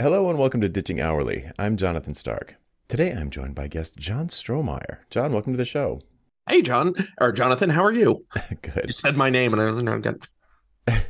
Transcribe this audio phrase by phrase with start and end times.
[0.00, 1.50] Hello and welcome to Ditching Hourly.
[1.58, 2.56] I'm Jonathan Stark.
[2.88, 5.00] Today I'm joined by guest John Strohmeyer.
[5.10, 6.00] John, welcome to the show.
[6.48, 8.24] Hey, John or Jonathan, how are you?
[8.62, 8.84] Good.
[8.86, 11.02] You said my name, and I don't know got.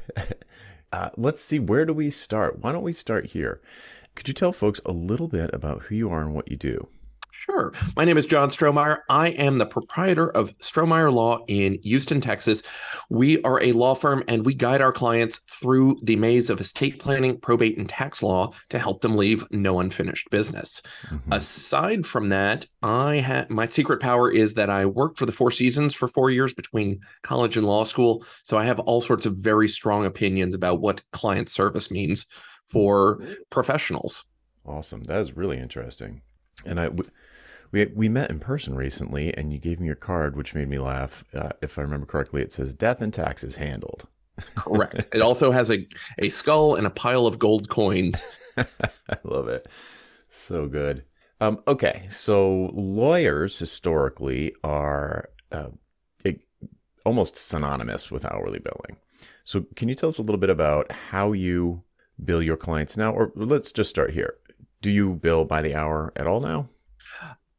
[0.92, 1.60] uh, let's see.
[1.60, 2.58] Where do we start?
[2.62, 3.60] Why don't we start here?
[4.16, 6.88] Could you tell folks a little bit about who you are and what you do?
[7.40, 7.72] Sure.
[7.96, 8.98] My name is John Strohmeyer.
[9.08, 12.62] I am the proprietor of Strohmeyer Law in Houston, Texas.
[13.08, 16.98] We are a law firm and we guide our clients through the maze of estate
[16.98, 20.82] planning, probate, and tax law to help them leave no unfinished business.
[21.06, 21.32] Mm-hmm.
[21.32, 25.50] Aside from that, I have my secret power is that I worked for the Four
[25.50, 28.22] Seasons for four years between college and law school.
[28.44, 32.26] So I have all sorts of very strong opinions about what client service means
[32.68, 34.26] for professionals.
[34.66, 35.04] Awesome.
[35.04, 36.20] That is really interesting.
[36.66, 36.90] And I,
[37.72, 40.78] we we met in person recently, and you gave me your card, which made me
[40.78, 41.24] laugh.
[41.34, 44.06] Uh, if I remember correctly, it says "Death and Taxes Handled."
[44.56, 45.08] Correct.
[45.14, 45.86] It also has a
[46.18, 48.22] a skull and a pile of gold coins.
[48.56, 49.66] I love it.
[50.28, 51.04] So good.
[51.40, 55.68] Um, okay, so lawyers historically are uh,
[56.24, 56.40] it,
[57.06, 58.98] almost synonymous with hourly billing.
[59.44, 61.82] So, can you tell us a little bit about how you
[62.22, 63.12] bill your clients now?
[63.12, 64.34] Or let's just start here.
[64.82, 66.68] Do you bill by the hour at all now?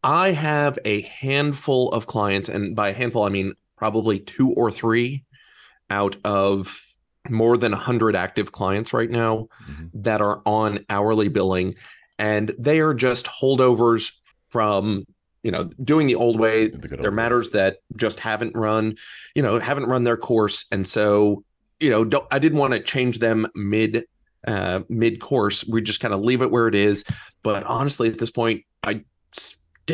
[0.03, 4.71] I have a handful of clients, and by a handful, I mean probably two or
[4.71, 5.23] three
[5.89, 6.85] out of
[7.30, 9.85] more than 100 active clients right now mm-hmm.
[9.94, 11.75] that are on hourly billing.
[12.17, 14.11] And they are just holdovers
[14.49, 15.05] from
[15.44, 18.95] you know doing the old way the there are matters that just haven't run
[19.33, 21.44] you know haven't run their course and so
[21.79, 24.05] you know i didn't want to change them mid
[24.45, 27.03] uh mid course we just kind of leave it where it is
[27.41, 29.03] but honestly at this point i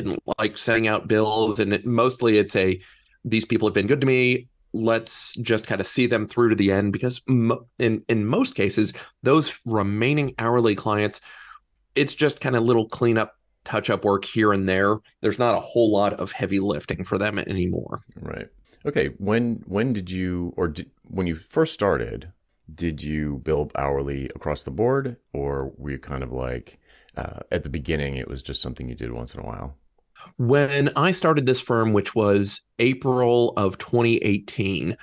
[0.01, 2.79] didn't like sending out bills and it, mostly it's a
[3.25, 4.47] these people have been good to me.
[4.73, 7.21] Let's just kind of see them through to the end because
[7.79, 11.19] in in most cases those remaining hourly clients
[11.95, 14.97] it's just kind of little cleanup touch up work here and there.
[15.21, 18.01] There's not a whole lot of heavy lifting for them anymore.
[18.21, 18.49] Right.
[18.85, 22.31] Okay when when did you or did, when you first started
[22.73, 26.79] did you bill hourly across the board or were you kind of like
[27.15, 29.75] uh, at the beginning it was just something you did once in a while
[30.37, 34.97] when I started this firm, which was April of 2018,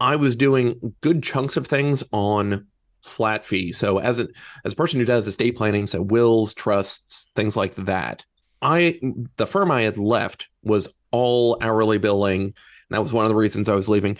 [0.00, 2.66] I was doing good chunks of things on
[3.02, 3.72] flat fee.
[3.72, 4.28] So as a
[4.64, 8.24] as a person who does estate planning, so wills, trusts, things like that,
[8.62, 9.00] I
[9.36, 12.42] the firm I had left was all hourly billing.
[12.42, 12.54] And
[12.90, 14.16] that was one of the reasons I was leaving.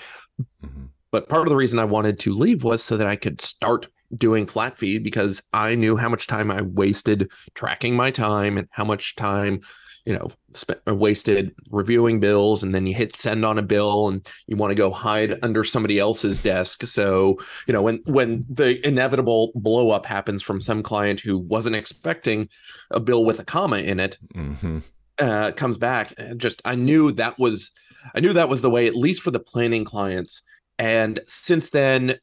[0.65, 0.87] Mm-hmm.
[1.11, 3.89] But part of the reason I wanted to leave was so that I could start
[4.17, 8.69] doing flat fee because I knew how much time I wasted tracking my time and
[8.71, 9.61] how much time
[10.05, 14.09] you know spent uh, wasted reviewing bills and then you hit send on a bill
[14.09, 16.87] and you want to go hide under somebody else's desk.
[16.87, 21.77] So you know when when the inevitable blow up happens from some client who wasn't
[21.77, 22.49] expecting
[22.91, 24.79] a bill with a comma in it mm-hmm.
[25.19, 27.71] uh, comes back just i knew that was
[28.15, 30.43] i knew that was the way at least for the planning clients.
[30.79, 32.15] And since then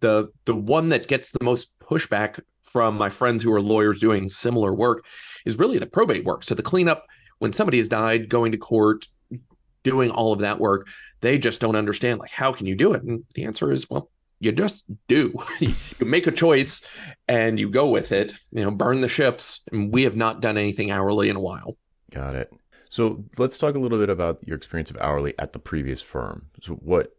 [0.00, 4.30] the the one that gets the most pushback from my friends who are lawyers doing
[4.30, 5.04] similar work
[5.44, 6.42] is really the probate work.
[6.42, 7.06] So the cleanup
[7.38, 9.06] when somebody has died, going to court,
[9.82, 10.88] doing all of that work,
[11.20, 13.02] they just don't understand like how can you do it?
[13.02, 15.32] And the answer is, well, you just do.
[15.60, 16.82] you make a choice
[17.28, 18.32] and you go with it.
[18.52, 19.60] You know, burn the ships.
[19.70, 21.76] And we have not done anything hourly in a while.
[22.10, 22.52] Got it.
[22.88, 26.46] So let's talk a little bit about your experience of hourly at the previous firm.
[26.62, 27.16] So what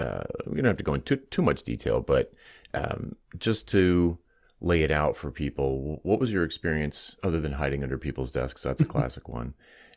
[0.00, 2.32] uh, we don't have to go into too much detail, but
[2.74, 4.18] um, just to
[4.60, 6.00] lay it out for people.
[6.02, 8.62] What was your experience other than hiding under people's desks?
[8.62, 9.54] That's a classic one.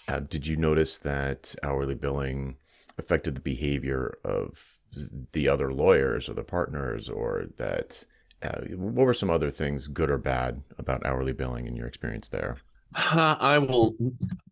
[0.08, 2.58] Uh, did you notice that hourly billing
[2.98, 4.82] affected the behavior of
[5.32, 8.04] the other lawyers or the partners, or that
[8.44, 12.30] uh, what were some other things, good or bad, about hourly billing in your experience
[12.30, 12.58] there?
[12.96, 13.96] Uh, I will.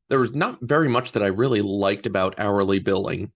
[0.08, 3.32] There was not very much that I really liked about hourly billing.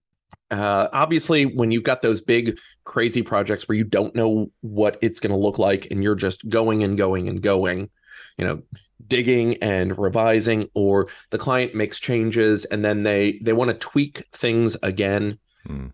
[0.50, 5.20] Uh, obviously, when you've got those big, crazy projects where you don't know what it's
[5.20, 7.90] going to look like and you're just going and going and going,
[8.38, 8.62] you know,
[9.06, 14.24] digging and revising, or the client makes changes and then they they want to tweak
[14.32, 15.38] things again.
[15.66, 15.88] Hmm.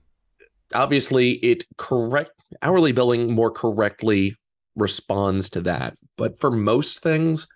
[0.74, 2.32] Obviously, it correct
[2.62, 4.36] hourly billing more correctly
[4.76, 5.96] responds to that.
[6.16, 7.46] But for most things,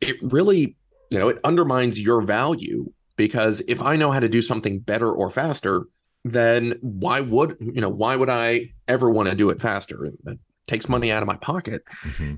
[0.00, 0.76] it really,
[1.10, 5.10] you know, it undermines your value because if I know how to do something better
[5.10, 5.84] or faster,
[6.24, 10.04] then why would you know why would I ever want to do it faster?
[10.04, 11.82] It takes money out of my pocket.
[12.04, 12.34] Mm-hmm.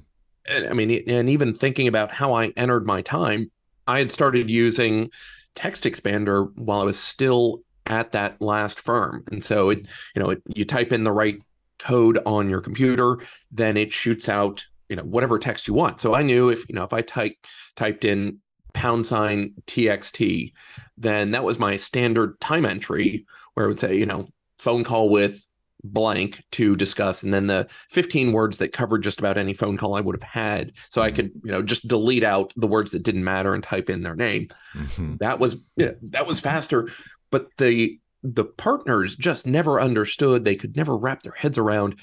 [0.68, 3.50] I mean, and even thinking about how I entered my time,
[3.86, 5.10] I had started using
[5.54, 10.30] Text Expander while I was still at that last firm, and so it you know
[10.30, 11.40] it, you type in the right
[11.78, 13.18] code on your computer,
[13.50, 16.00] then it shoots out you know whatever text you want.
[16.00, 17.34] So I knew if you know if I type
[17.76, 18.38] typed in
[18.72, 20.52] pound sign txt,
[20.96, 25.08] then that was my standard time entry where it would say you know phone call
[25.08, 25.42] with
[25.82, 29.94] blank to discuss and then the 15 words that covered just about any phone call
[29.94, 31.16] i would have had so i Mm-hmm.
[31.16, 34.14] could you know just delete out the words that didn't matter and type in their
[34.16, 35.18] name Mhm.
[35.20, 36.88] that was yeah, that was faster
[37.30, 41.98] but the the partners just never understood they could never wrap their heads around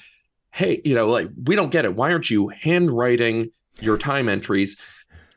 [0.50, 4.76] hey you know like we don't get it why aren't you handwriting your time entries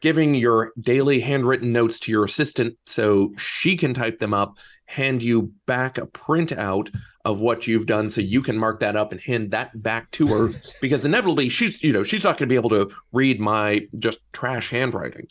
[0.01, 4.57] giving your daily handwritten notes to your assistant so she can type them up
[4.91, 6.93] hand you back a printout
[7.23, 10.27] of what you've done so you can mark that up and hand that back to
[10.27, 10.49] her.
[10.81, 14.19] Because inevitably she's you know she's not going to be able to read my just
[14.33, 15.27] trash handwriting.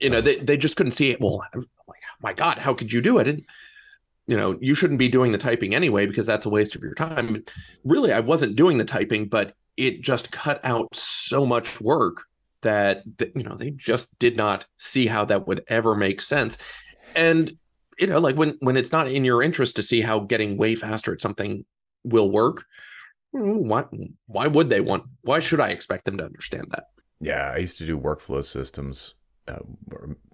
[0.00, 1.20] You know they, they just couldn't see it.
[1.20, 1.64] Well like oh
[2.22, 3.28] my god how could you do it?
[3.28, 3.44] And
[4.26, 6.94] you know you shouldn't be doing the typing anyway because that's a waste of your
[6.94, 7.44] time.
[7.84, 12.24] Really i wasn't doing the typing but it just cut out so much work
[12.62, 16.58] that, that you know they just did not see how that would ever make sense.
[17.14, 17.56] And
[17.98, 20.74] you know like when when it's not in your interest to see how getting way
[20.74, 21.64] faster at something
[22.04, 22.64] will work
[23.34, 23.84] mm, why
[24.26, 26.84] why would they want why should i expect them to understand that?
[27.20, 29.14] Yeah, I used to do workflow systems
[29.48, 29.58] uh,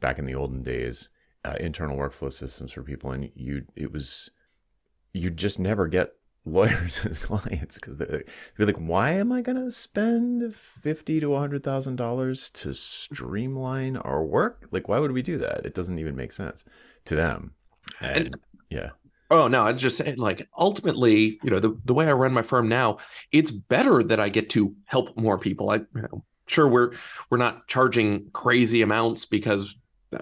[0.00, 1.08] back in the olden days,
[1.44, 4.30] uh, internal workflow systems for people, and you it was
[5.12, 6.12] you just never get
[6.44, 8.24] lawyers as clients because they're,
[8.56, 13.96] they're like, why am I going to spend fifty to hundred thousand dollars to streamline
[13.96, 14.68] our work?
[14.70, 15.64] Like, why would we do that?
[15.64, 16.64] It doesn't even make sense
[17.06, 17.54] to them.
[18.00, 18.36] And, And-
[18.70, 18.90] yeah,
[19.30, 22.42] Oh no, I'm just saying like ultimately, you know, the, the way I run my
[22.42, 22.98] firm now,
[23.32, 25.70] it's better that I get to help more people.
[25.70, 26.92] I you know, sure we're
[27.30, 29.76] we're not charging crazy amounts because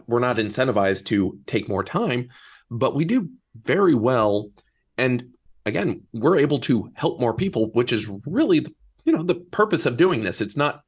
[0.07, 2.29] we're not incentivized to take more time,
[2.71, 3.29] but we do
[3.65, 4.51] very well
[4.97, 5.32] and
[5.67, 8.75] again, we're able to help more people, which is really the,
[9.05, 10.41] you know, the purpose of doing this.
[10.41, 10.83] It's not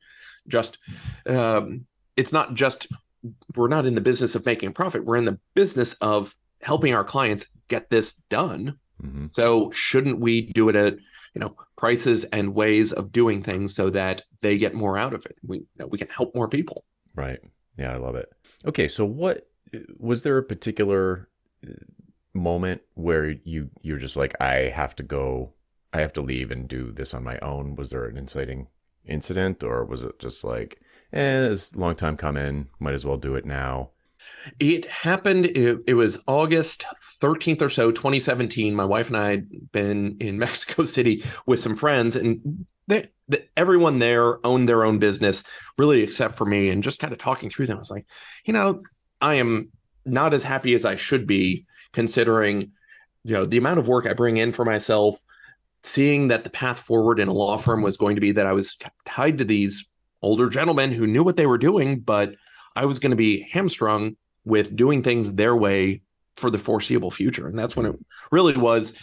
[0.47, 0.79] just
[1.27, 1.87] um
[2.17, 2.87] it's not just
[3.57, 5.05] we're not in the business of making a profit.
[5.05, 8.79] We're in the business of helping our clients get this done.
[9.01, 10.95] hmm So shouldn't we do it at
[11.35, 15.25] you know prices and ways of doing things so that they get more out of
[15.27, 15.37] it?
[15.47, 16.85] We you know, we can help more people.
[17.15, 17.41] Right.
[17.79, 18.29] Yeah, I love it.
[18.67, 19.49] Okay, so what
[19.99, 21.29] was there a particular
[22.35, 25.55] moment where you you're just like I have to go,
[25.93, 27.77] I have to leave and do this on my own?
[27.77, 28.69] Was there an inciting
[29.07, 30.81] incident or was it just like,
[31.13, 33.91] eh, long time coming, might as well do it now?
[34.59, 35.47] It happened.
[35.47, 36.85] It, it was August
[37.21, 38.75] 13th or so, 2017.
[38.75, 43.47] My wife and I had been in Mexico City with some friends, and they, the,
[43.57, 45.45] everyone there owned their own business,
[45.79, 46.69] really, except for me.
[46.69, 48.07] And just kind of talking through them, I was like,
[48.45, 48.83] you know,
[49.21, 49.71] I am
[50.05, 52.73] not as happy as I should be, considering,
[53.25, 55.17] you know, the amount of work I bring in for myself.
[55.87, 58.53] Seeing that the path forward in a law firm was going to be that I
[58.53, 59.87] was tied to these
[60.23, 62.35] older gentlemen who knew what they were doing, but
[62.75, 66.01] I was going to be hamstrung with doing things their way
[66.39, 67.47] for the foreseeable future.
[67.49, 67.97] And that's when it
[68.31, 68.95] really was,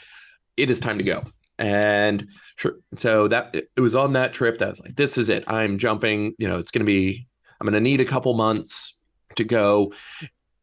[0.58, 1.24] it is time to go.
[1.60, 5.30] And sure, so that it was on that trip that I was like, this is
[5.30, 5.44] it.
[5.46, 7.28] I'm jumping, you know, it's going to be,
[7.60, 8.98] I'm going to need a couple months
[9.36, 9.94] to go.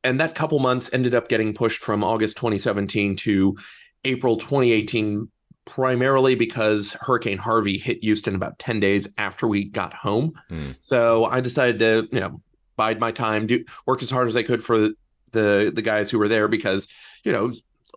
[0.09, 3.57] And that couple months ended up getting pushed from August 2017 to
[4.05, 5.29] April 2018,
[5.67, 10.33] primarily because Hurricane Harvey hit Houston about 10 days after we got home.
[10.49, 10.71] Hmm.
[10.81, 12.41] So I decided to, you know,
[12.77, 14.91] bide my time, do work as hard as I could for
[15.33, 16.89] the the guys who were there because,
[17.23, 17.53] you know,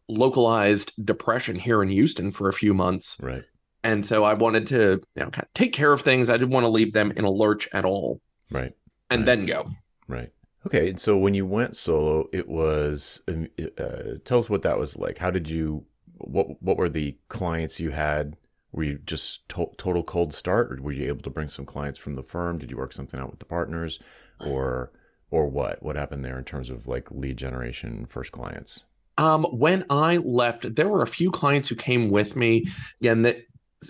[0.09, 3.15] localized depression here in Houston for a few months.
[3.21, 3.43] Right.
[3.86, 6.29] And so I wanted to, you know, kind of take care of things.
[6.29, 8.19] I didn't want to leave them in a lurch at all
[8.51, 8.74] Right.
[9.09, 9.25] and Right.
[9.25, 9.69] then go.
[10.09, 10.31] Right.
[10.65, 10.89] Okay.
[10.89, 13.22] and So when you went solo, it was.
[13.27, 15.18] um, Uh, tell us what that was like.
[15.20, 15.86] How did you?
[16.18, 18.38] What What were the clients you had?
[18.72, 22.00] Were you just to- total cold start, or were you able to bring some clients
[22.00, 22.58] from the firm?
[22.58, 24.00] Did you work something out with the partners,
[24.39, 24.91] or
[25.30, 25.82] or what?
[25.84, 28.86] What happened there in terms of like lead generation, first clients?
[29.18, 32.68] Um, when I left, there were a few clients who came with me.
[33.01, 33.38] Again, that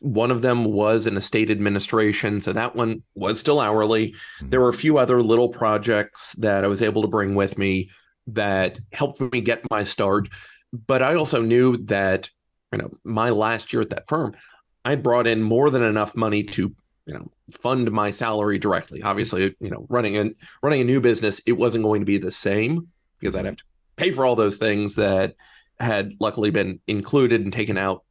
[0.01, 4.15] one of them was in a state administration, so that one was still hourly.
[4.39, 4.50] Hmm.
[4.50, 7.89] There were a few other little projects that I was able to bring with me
[8.27, 10.29] that helped me get my start.
[10.88, 12.29] But I also knew that,
[12.71, 14.33] you know, my last year at that firm,
[14.86, 16.74] I brought in more than enough money to,
[17.05, 19.01] you know, fund my salary directly.
[19.03, 20.31] Obviously, you know, running a
[20.63, 22.88] running a new business, it wasn't going to be the same
[23.19, 23.48] because I'd hmm.
[23.48, 23.63] have to
[23.98, 25.36] pay for all those things that
[25.81, 28.03] had luckily been included and taken out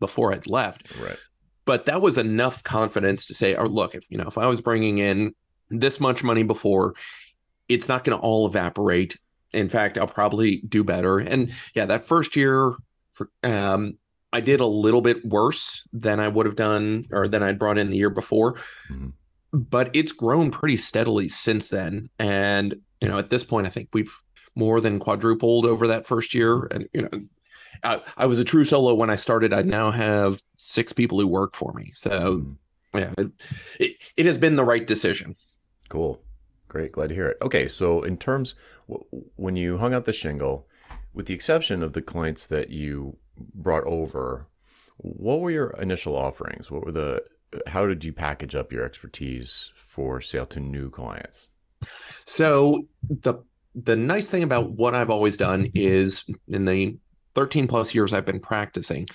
[0.00, 0.94] before I'd left.
[1.00, 1.18] Right.
[1.64, 4.60] But that was enough confidence to say, "Oh, look, if you know, if I was
[4.60, 5.34] bringing in
[5.70, 6.94] this much money before,
[7.68, 9.18] it's not going to all evaporate.
[9.52, 12.74] In fact, I'll probably do better." And yeah, that first year,
[13.42, 13.98] um,
[14.32, 17.78] I did a little bit worse than I would have done or than I'd brought
[17.78, 18.56] in the year before.
[18.90, 19.12] Mhm.
[19.50, 22.06] but it's grown pretty steadily since then.
[22.18, 24.14] And, you know, at this point, I think we've
[24.54, 26.66] more than quadrupled over that first year.
[26.70, 27.08] And, you know,
[27.82, 29.52] I, I was a true solo when I started.
[29.52, 31.92] I now have six people who work for me.
[31.94, 32.98] So, mm-hmm.
[32.98, 33.30] yeah, it,
[33.78, 35.36] it, it has been the right decision.
[35.88, 36.20] Cool.
[36.68, 36.92] Great.
[36.92, 37.38] Glad to hear it.
[37.42, 37.68] Okay.
[37.68, 38.54] So, in terms,
[39.36, 40.66] when you hung out the shingle,
[41.14, 43.16] with the exception of the clients that you
[43.54, 44.46] brought over,
[44.98, 46.70] what were your initial offerings?
[46.70, 47.24] What were the
[47.66, 51.48] how did you package up your expertise for sale to new clients?
[52.24, 53.34] So the
[53.74, 56.96] the nice thing about what I've always done is in the
[57.38, 59.06] 13 plus years I've been practicing,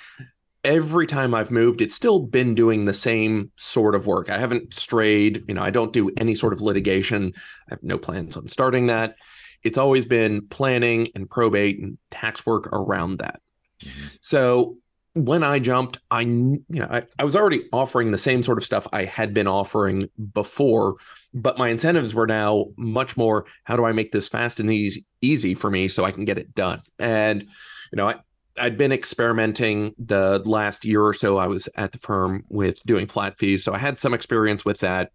[0.63, 4.29] every time I've moved, it's still been doing the same sort of work.
[4.29, 7.33] I haven't strayed, you know, I don't do any sort of litigation.
[7.67, 9.17] I have no plans on starting that.
[9.63, 13.41] It's always been planning and probate and tax work around that.
[13.81, 14.07] Mm-hmm.
[14.21, 14.77] So
[15.15, 18.63] when I jumped, I you know I, I was already offering the same sort of
[18.63, 20.95] stuff I had been offering before,
[21.33, 25.05] but my incentives were now much more how do I make this fast and easy
[25.21, 26.81] easy for me so I can get it done.
[26.99, 27.49] And
[27.93, 28.15] you know, I
[28.59, 33.07] I'd been experimenting the last year or so I was at the firm with doing
[33.07, 35.11] flat fees, so I had some experience with that.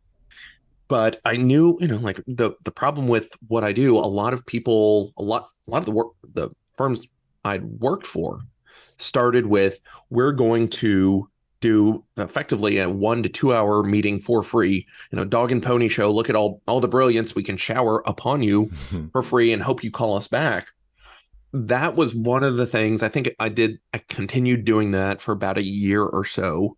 [0.86, 4.32] But I knew, you know, like the the problem with what I do, a lot
[4.32, 7.04] of people, a lot a lot of the work the firms
[7.44, 8.40] I'd worked for
[8.98, 9.80] started with
[10.10, 11.28] we're going to
[11.60, 15.88] do effectively a one to two hour meeting for free you know dog and pony
[15.88, 18.66] show look at all all the brilliance we can shower upon you
[19.12, 20.68] for free and hope you call us back
[21.52, 25.32] that was one of the things i think i did i continued doing that for
[25.32, 26.76] about a year or so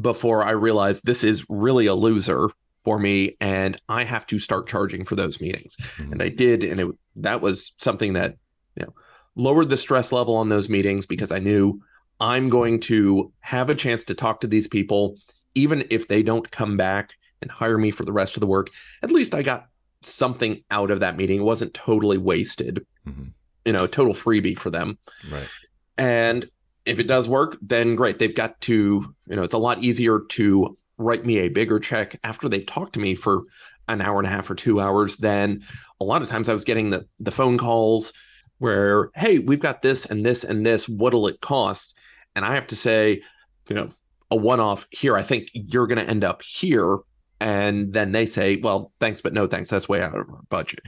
[0.00, 2.48] before i realized this is really a loser
[2.84, 6.12] for me and i have to start charging for those meetings mm-hmm.
[6.12, 8.36] and i did and it that was something that
[8.76, 8.94] you know
[9.38, 11.80] lowered the stress level on those meetings because I knew
[12.20, 15.16] I'm going to have a chance to talk to these people,
[15.54, 18.68] even if they don't come back and hire me for the rest of the work.
[19.02, 19.68] At least I got
[20.02, 21.40] something out of that meeting.
[21.40, 23.28] It wasn't totally wasted, mm-hmm.
[23.64, 24.98] You know, total freebie for them.
[25.30, 25.48] Right.
[25.96, 26.48] And
[26.86, 28.18] if it does work, then great.
[28.18, 32.18] They've got to, you know, it's a lot easier to write me a bigger check
[32.24, 33.42] after they've talked to me for
[33.88, 35.62] an hour and a half or two hours than
[36.00, 38.12] a lot of times I was getting the the phone calls
[38.58, 40.88] where, hey, we've got this and this and this.
[40.88, 41.96] What'll it cost?
[42.34, 43.22] And I have to say,
[43.68, 43.90] you know,
[44.30, 46.98] a one off here, I think you're going to end up here.
[47.40, 49.70] And then they say, well, thanks, but no thanks.
[49.70, 50.80] That's way out of our budget.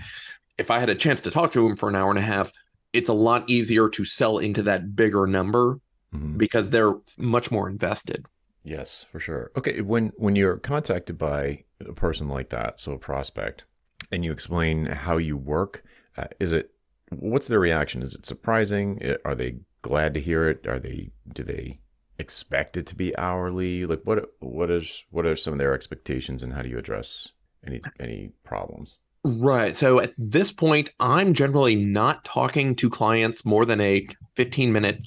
[0.60, 2.52] If I had a chance to talk to them for an hour and a half,
[2.92, 5.80] it's a lot easier to sell into that bigger number
[6.14, 6.36] mm-hmm.
[6.36, 8.26] because they're much more invested.
[8.62, 9.50] Yes, for sure.
[9.56, 13.64] Okay, when when you're contacted by a person like that, so a prospect,
[14.12, 15.82] and you explain how you work,
[16.18, 16.72] uh, is it
[17.08, 18.02] what's their reaction?
[18.02, 19.16] Is it surprising?
[19.24, 20.66] Are they glad to hear it?
[20.66, 21.80] Are they do they
[22.18, 23.86] expect it to be hourly?
[23.86, 27.32] Like what what is what are some of their expectations and how do you address
[27.66, 28.98] any any problems?
[29.22, 29.76] Right.
[29.76, 35.06] So at this point, I'm generally not talking to clients more than a 15 minute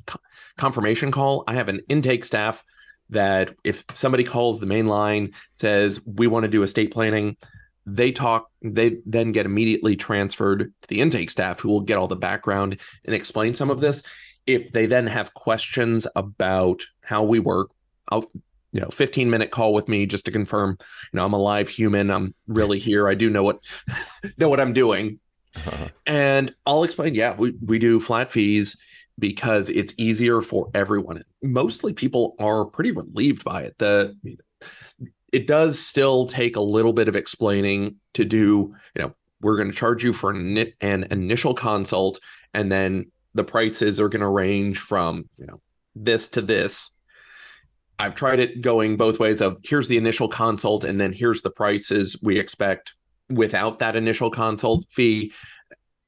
[0.58, 1.44] confirmation call.
[1.48, 2.64] I have an intake staff
[3.10, 7.38] that if somebody calls the main line, says, We want to do estate planning,
[7.86, 12.08] they talk they then get immediately transferred to the intake staff who will get all
[12.08, 14.04] the background and explain some of this
[14.48, 17.72] if they then have questions about how we work
[18.10, 18.30] i'll
[18.74, 20.78] you know 15 minute call with me just to confirm
[21.12, 22.12] you know i'm a live human.
[22.12, 23.08] I'm really here.
[23.08, 23.60] I do know what
[24.38, 25.20] know what i'm doing.
[25.56, 25.88] Uh-huh.
[26.08, 28.76] and i'll explain yeah we, we do flat fees
[29.20, 31.24] because it's easier for everyone.
[31.42, 33.78] Mostly people are pretty relieved by it.
[33.78, 34.16] The
[35.32, 39.72] it does still take a little bit of explaining to do, you know, we're going
[39.72, 42.20] to charge you for an, an initial consult
[42.54, 45.60] and then the prices are going to range from, you know,
[45.96, 46.96] this to this.
[48.04, 51.50] I've tried it going both ways of here's the initial consult and then here's the
[51.50, 52.96] prices we expect
[53.30, 55.32] without that initial consult fee.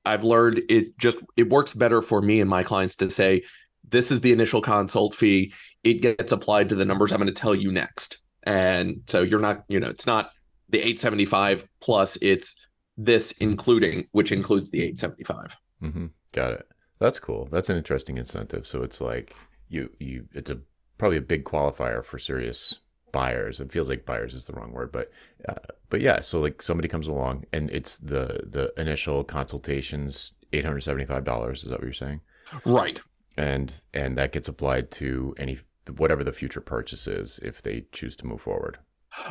[0.04, 3.44] I've learned it just it works better for me and my clients to say
[3.88, 5.54] this is the initial consult fee.
[5.86, 9.40] It gets applied to the numbers I'm going to tell you next and so you're
[9.40, 10.32] not you know it's not
[10.68, 16.06] the 875 plus it's this including which includes the 875 mm-hmm.
[16.34, 16.68] got it
[17.00, 19.34] that's cool that's an interesting incentive so it's like
[19.70, 20.60] you you it's a
[20.98, 22.80] probably a big qualifier for serious
[23.12, 25.10] buyers it feels like buyers is the wrong word but
[25.48, 25.54] uh,
[25.90, 31.64] but yeah so like somebody comes along and it's the the initial consultations $875 is
[31.64, 32.20] that what you're saying
[32.66, 33.02] right
[33.38, 35.60] and and that gets applied to any
[35.98, 38.80] whatever the future purchase is if they choose to move forward.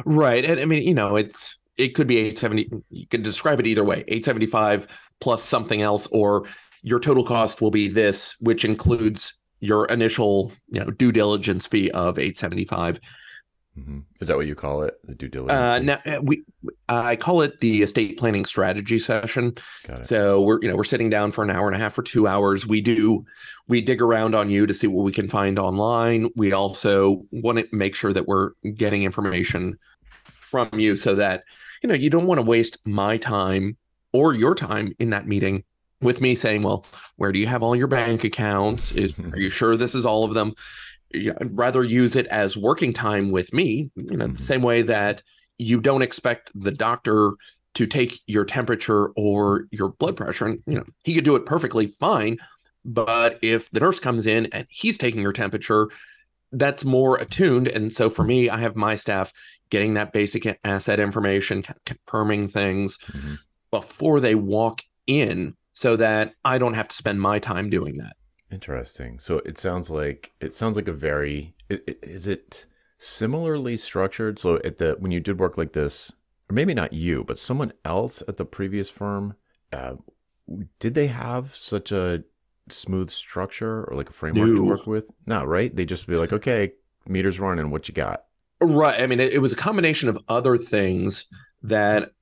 [0.05, 0.45] Right.
[0.45, 3.85] And I mean, you know, it's it could be 870 you can describe it either
[3.85, 4.05] way.
[4.09, 4.87] 875
[5.21, 6.47] plus something else or
[6.83, 11.91] your total cost will be this which includes your initial, you know, due diligence fee
[11.91, 13.01] of 875.
[13.79, 14.01] Mm-hmm.
[14.21, 14.95] Is that what you call it?
[15.05, 15.59] The due diligence.
[15.59, 16.45] Uh, now uh, we,
[16.89, 19.55] I call it the estate planning strategy session.
[20.03, 22.29] So we're, you know, we're sitting down for an hour and a half or two
[22.29, 22.67] hours.
[22.67, 23.25] We do,
[23.67, 26.31] we dig around on you to see what we can find online.
[26.37, 29.77] We also want to make sure that we're getting information
[30.41, 31.43] from you so that,
[31.83, 33.77] you know, you don't want to waste my time
[34.13, 35.65] or your time in that meeting
[36.01, 36.87] with me saying, well,
[37.17, 38.93] where do you have all your bank accounts?
[38.93, 40.55] Is, are you sure this is all of them?
[41.15, 44.37] I'd rather use it as working time with me, you know, mm-hmm.
[44.37, 45.23] same way that
[45.59, 47.33] you don't expect the doctor
[47.75, 50.47] to take your temperature or your blood pressure.
[50.47, 52.39] And, you know, he could do it perfectly fine.
[52.85, 55.89] But if the nurse comes in and he's taking your temperature,
[56.53, 57.69] that's more attuned.
[57.69, 59.33] And so for me, I have my staff
[59.71, 63.35] getting that basic asset information, confirming things mm-hmm.
[63.71, 68.17] before they walk in so that I don't have to spend my time doing that.
[68.51, 69.19] Interesting.
[69.19, 72.67] So it sounds like it sounds like a very is it
[72.99, 74.39] similarly structured?
[74.39, 76.13] So at the when you did work like this,
[76.49, 79.35] or maybe not you, but someone else at the previous firm,
[79.73, 79.97] uh,
[80.79, 82.23] did they have such a
[82.69, 84.57] smooth structure or like a framework no.
[84.57, 85.11] to work with?
[85.27, 85.75] No, right?
[85.75, 86.73] They just be like, okay,
[87.09, 88.25] meters running, what you got?
[88.61, 89.01] Right.
[89.01, 91.27] I mean, it, it was a combination of other things
[91.63, 92.13] that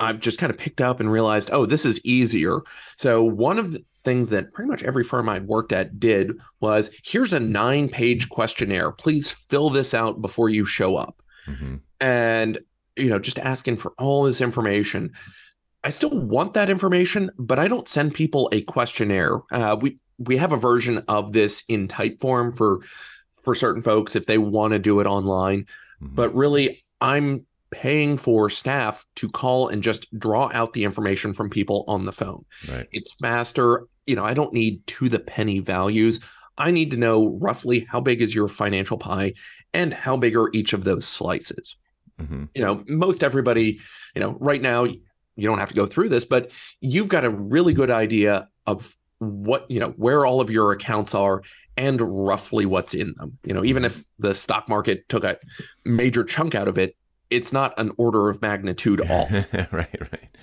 [0.00, 2.60] I've just kind of picked up and realized, oh, this is easier.
[2.96, 6.90] So one of the things that pretty much every firm I'd worked at did was
[7.04, 8.92] here's a nine page questionnaire.
[8.92, 11.20] Please fill this out before you show up.
[11.46, 11.76] Mm-hmm.
[12.00, 12.58] And,
[12.96, 15.12] you know, just asking for all this information.
[15.84, 19.38] I still want that information, but I don't send people a questionnaire.
[19.52, 22.80] Uh, we we have a version of this in Typeform for
[23.44, 25.66] for certain folks if they want to do it online.
[26.02, 26.14] Mm-hmm.
[26.14, 31.50] But really, I'm paying for staff to call and just draw out the information from
[31.50, 32.44] people on the phone.
[32.68, 32.88] Right.
[32.92, 33.86] It's faster.
[34.06, 36.20] You know, I don't need to the penny values.
[36.56, 39.34] I need to know roughly how big is your financial pie
[39.72, 41.76] and how big are each of those slices.
[42.20, 42.44] Mm-hmm.
[42.54, 43.78] You know, most everybody,
[44.14, 47.30] you know, right now, you don't have to go through this, but you've got a
[47.30, 51.42] really good idea of what, you know, where all of your accounts are
[51.76, 53.38] and roughly what's in them.
[53.44, 53.98] You know, even mm-hmm.
[54.00, 55.38] if the stock market took a
[55.84, 56.96] major chunk out of it,
[57.30, 59.30] it's not an order of magnitude off.
[59.72, 59.72] right,
[60.12, 60.36] right.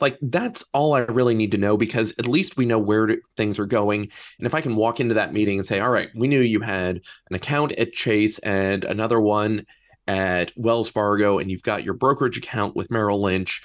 [0.00, 3.58] Like that's all I really need to know because at least we know where things
[3.58, 4.02] are going.
[4.38, 6.60] And if I can walk into that meeting and say, "All right, we knew you
[6.60, 9.66] had an account at Chase and another one
[10.06, 13.60] at Wells Fargo, and you've got your brokerage account with Merrill Lynch,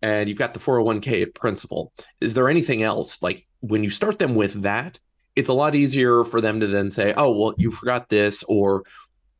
[0.00, 1.92] and you've got the 401k at Principal.
[2.20, 3.22] Is there anything else?
[3.22, 4.98] Like when you start them with that,
[5.36, 8.84] it's a lot easier for them to then say, "Oh, well, you forgot this," or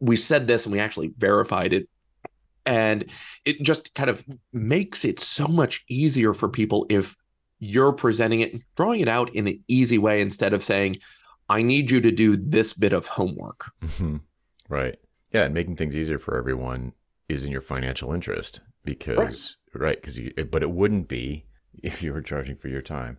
[0.00, 1.88] we said this and we actually verified it
[2.66, 3.04] and
[3.44, 7.16] it just kind of makes it so much easier for people if
[7.58, 10.98] you're presenting it, drawing it out in an easy way instead of saying,
[11.48, 13.70] I need you to do this bit of homework.
[13.82, 14.16] Mm-hmm.
[14.68, 14.96] Right.
[15.32, 15.44] Yeah.
[15.44, 16.92] And making things easier for everyone
[17.28, 20.00] is in your financial interest because, right.
[20.00, 21.46] Because, right, but it wouldn't be
[21.82, 23.18] if you were charging for your time.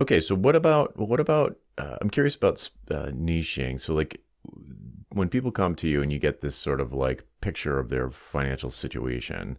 [0.00, 0.20] Okay.
[0.20, 3.80] So what about, what about, uh, I'm curious about uh, niching.
[3.80, 4.20] So, like,
[5.14, 8.10] when people come to you and you get this sort of like picture of their
[8.10, 9.58] financial situation,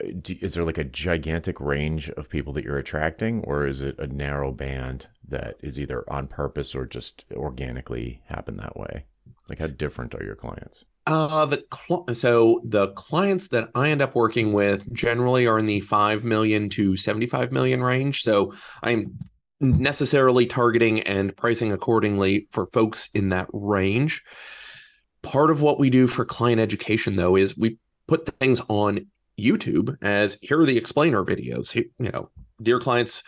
[0.00, 4.06] is there like a gigantic range of people that you're attracting, or is it a
[4.06, 9.04] narrow band that is either on purpose or just organically happen that way?
[9.48, 10.84] Like, how different are your clients?
[11.06, 15.66] Uh, the cl- so the clients that I end up working with generally are in
[15.66, 18.22] the five million to seventy-five million range.
[18.22, 19.18] So I'm
[19.60, 24.22] necessarily targeting and pricing accordingly for folks in that range.
[25.22, 29.06] Part of what we do for client education, though, is we put things on
[29.38, 31.74] YouTube as here are the explainer videos.
[31.74, 32.30] You know,
[32.62, 33.22] dear clients,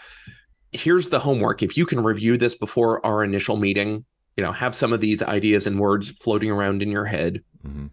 [0.73, 1.63] here's the homework.
[1.63, 4.05] If you can review this before our initial meeting,
[4.37, 7.87] you know, have some of these ideas and words floating around in your head, mm-hmm.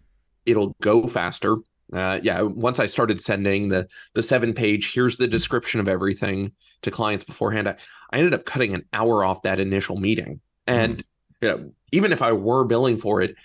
[0.44, 1.56] it'll go faster.
[1.92, 6.52] Uh, yeah, once I started sending the the seven page, here's the description of everything
[6.82, 7.68] to clients beforehand.
[7.68, 7.76] I,
[8.10, 11.04] I ended up cutting an hour off that initial meeting, and mm.
[11.42, 13.36] you know, even if I were billing for it,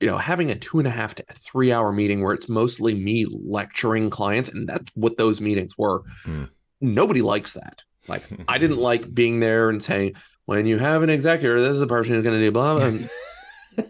[0.00, 2.94] you know, having a two and a half to three hour meeting where it's mostly
[2.94, 6.02] me lecturing clients, and that's what those meetings were.
[6.26, 6.48] Mm.
[6.80, 7.82] Nobody likes that.
[8.08, 10.14] Like, I didn't like being there and saying,
[10.46, 12.90] when you have an executor, this is the person who's going to do blah, blah.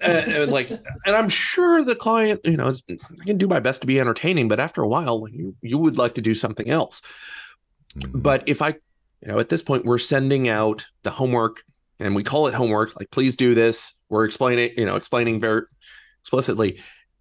[0.02, 3.60] and, and, like, and I'm sure the client, you know, is, I can do my
[3.60, 6.70] best to be entertaining, but after a while, you you would like to do something
[6.70, 7.02] else.
[7.96, 8.20] Mm-hmm.
[8.20, 11.62] But if I, you know, at this point, we're sending out the homework,
[11.98, 12.98] and we call it homework.
[12.98, 13.94] Like, please do this.
[14.08, 15.62] We're explaining, you know, explaining very
[16.20, 16.80] explicitly.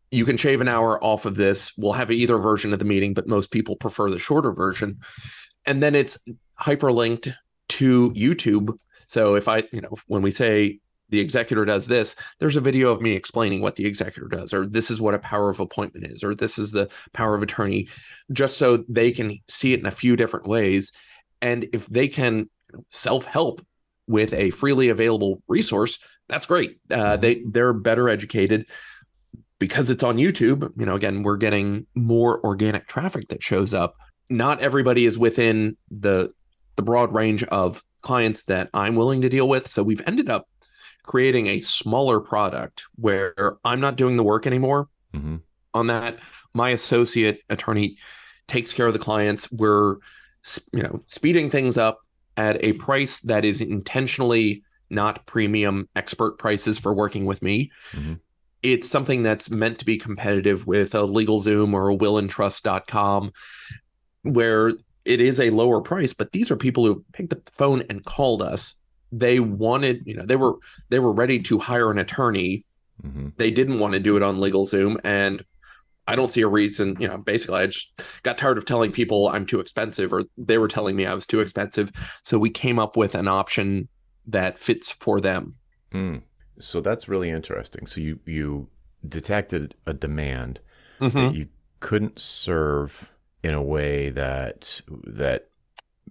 [0.10, 1.72] You can shave an hour off of this.
[1.78, 5.00] We'll have either version of the meeting, but most people prefer the shorter version.
[5.66, 6.18] And then it's
[6.60, 7.34] hyperlinked
[7.70, 8.78] to YouTube.
[9.08, 10.81] So if I, you know, when we say
[11.12, 14.66] the executor does this, there's a video of me explaining what the executor does, or
[14.66, 17.88] this is what a power of appointment is, or this is the power of attorney,
[18.32, 20.92] just so they can see it in a few different ways.
[21.42, 22.50] And if they can
[22.88, 23.66] self help
[24.08, 26.80] with a freely available resource, that's great.
[26.90, 28.68] Uh, they they're better educated
[29.60, 30.72] because it's on YouTube.
[30.78, 33.96] You know, again, we're getting more organic traffic that shows up.
[34.30, 36.32] Not everybody is within the
[36.78, 39.68] the broad range of clients that I'm willing to deal with.
[39.68, 40.48] So we've ended up
[41.04, 45.38] creating a smaller product where I'm not doing the work anymore mm-hmm.
[45.74, 46.18] on that.
[46.54, 47.98] My associate attorney
[48.48, 49.52] takes care of the clients.
[49.52, 49.98] We're
[50.74, 52.00] you know speeding things up
[52.38, 57.72] at a price that is intentionally not premium expert prices for working with me.
[57.92, 58.16] Mm-hmm.
[58.62, 63.32] It's something that's meant to be competitive with a LegalZoom or a willandtrust.com
[64.24, 64.74] where
[65.06, 68.06] it is a lower price, but these are people who picked up the phone and
[68.06, 68.76] called us.
[69.12, 70.56] They wanted, you know, they were
[70.90, 72.66] they were ready to hire an attorney.
[73.04, 73.30] Mm-hmm.
[73.38, 75.44] They didn't want to do it on LegalZoom, and
[76.08, 76.98] I don't see a reason.
[77.00, 80.58] You know, basically, I just got tired of telling people I'm too expensive, or they
[80.58, 81.92] were telling me I was too expensive.
[82.24, 83.88] So we came up with an option
[84.28, 85.56] that fits for them.
[85.94, 86.22] Mm.
[86.60, 87.86] So that's really interesting.
[87.86, 88.70] So you you
[89.08, 90.60] detected a demand
[91.00, 91.18] mm-hmm.
[91.18, 91.48] that you
[91.80, 93.10] couldn't serve
[93.44, 95.51] in a way that that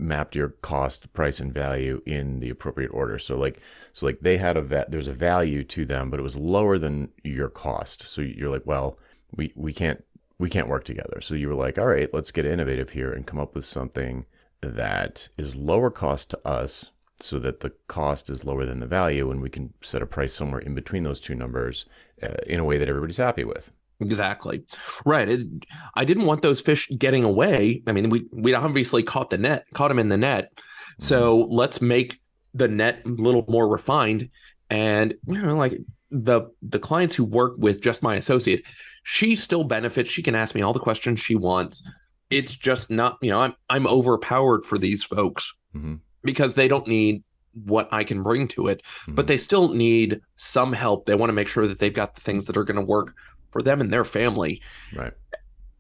[0.01, 3.19] mapped your cost, price, and value in the appropriate order.
[3.19, 3.61] So like
[3.93, 6.79] so like they had a va- there's a value to them, but it was lower
[6.79, 8.03] than your cost.
[8.09, 8.99] So you're like, well,
[9.35, 10.05] we we can't
[10.39, 11.21] we can't work together.
[11.21, 14.25] So you were like, all right, let's get innovative here and come up with something
[14.63, 19.31] that is lower cost to us so that the cost is lower than the value
[19.31, 21.85] and we can set a price somewhere in between those two numbers
[22.23, 23.71] uh, in a way that everybody's happy with.
[24.01, 24.63] Exactly.
[25.05, 25.29] Right.
[25.29, 25.47] It,
[25.95, 27.83] I didn't want those fish getting away.
[27.87, 30.53] I mean, we we obviously caught the net, caught them in the net.
[30.55, 31.05] Mm-hmm.
[31.05, 32.21] So let's make
[32.55, 34.31] the net a little more refined.
[34.71, 35.79] And you know, like
[36.11, 38.65] the the clients who work with just my associate,
[39.03, 40.11] she still benefits.
[40.11, 41.87] She can ask me all the questions she wants.
[42.31, 45.97] It's just not, you know, I'm I'm overpowered for these folks mm-hmm.
[46.23, 47.23] because they don't need
[47.65, 49.15] what I can bring to it, mm-hmm.
[49.15, 51.07] but they still need some help.
[51.07, 53.15] They want to make sure that they've got the things that are going to work
[53.51, 54.61] for them and their family.
[54.95, 55.13] Right.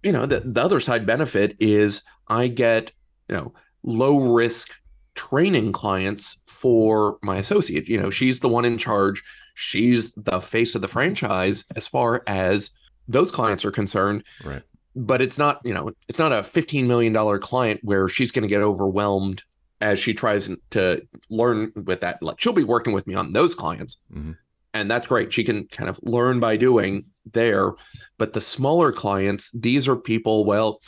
[0.02, 2.92] You know, the, the other side benefit is I get,
[3.28, 3.52] you know,
[3.83, 4.72] low risk
[5.14, 7.88] training clients for my associate.
[7.88, 9.22] You know, she's the one in charge.
[9.54, 12.70] She's the face of the franchise as far as
[13.09, 14.24] those clients are concerned.
[14.44, 14.62] Right.
[14.96, 18.48] But it's not, you know, it's not a $15 million client where she's going to
[18.48, 19.44] get overwhelmed
[19.80, 22.22] as she tries to learn with that.
[22.22, 23.98] Like she'll be working with me on those clients.
[24.12, 24.33] Mm-hmm
[24.74, 25.33] and that's great.
[25.33, 27.72] She can kind of learn by doing there.
[28.18, 30.80] But the smaller clients, these are people, well,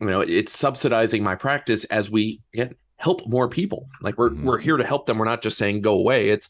[0.00, 3.88] you know, it's subsidizing my practice as we get help more people.
[4.00, 4.44] Like we're mm-hmm.
[4.44, 5.18] we're here to help them.
[5.18, 6.28] We're not just saying go away.
[6.28, 6.48] It's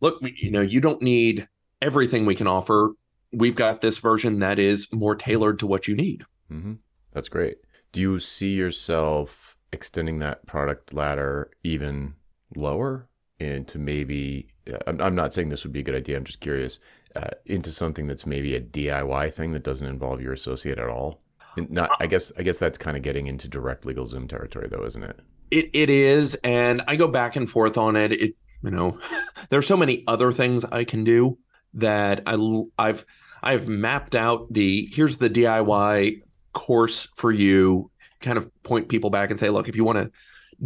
[0.00, 1.48] look, you know, you don't need
[1.80, 2.92] everything we can offer.
[3.32, 6.24] We've got this version that is more tailored to what you need.
[6.50, 6.74] Mm-hmm.
[7.12, 7.58] That's great.
[7.92, 12.14] Do you see yourself extending that product ladder even
[12.54, 13.07] lower
[13.40, 14.48] into maybe
[14.86, 16.16] I'm, I'm not saying this would be a good idea.
[16.16, 16.78] I'm just curious
[17.16, 21.20] uh, into something that's maybe a DIY thing that doesn't involve your associate at all.
[21.56, 25.02] Not, I guess, I guess that's kind of getting into direct LegalZoom territory, though, isn't
[25.02, 25.18] it?
[25.50, 28.12] It it is, and I go back and forth on it.
[28.12, 28.98] It you know,
[29.48, 31.38] there's so many other things I can do
[31.74, 32.36] that I
[32.78, 33.04] I've
[33.42, 36.20] I've mapped out the here's the DIY
[36.52, 37.90] course for you.
[38.20, 40.10] Kind of point people back and say, look, if you want to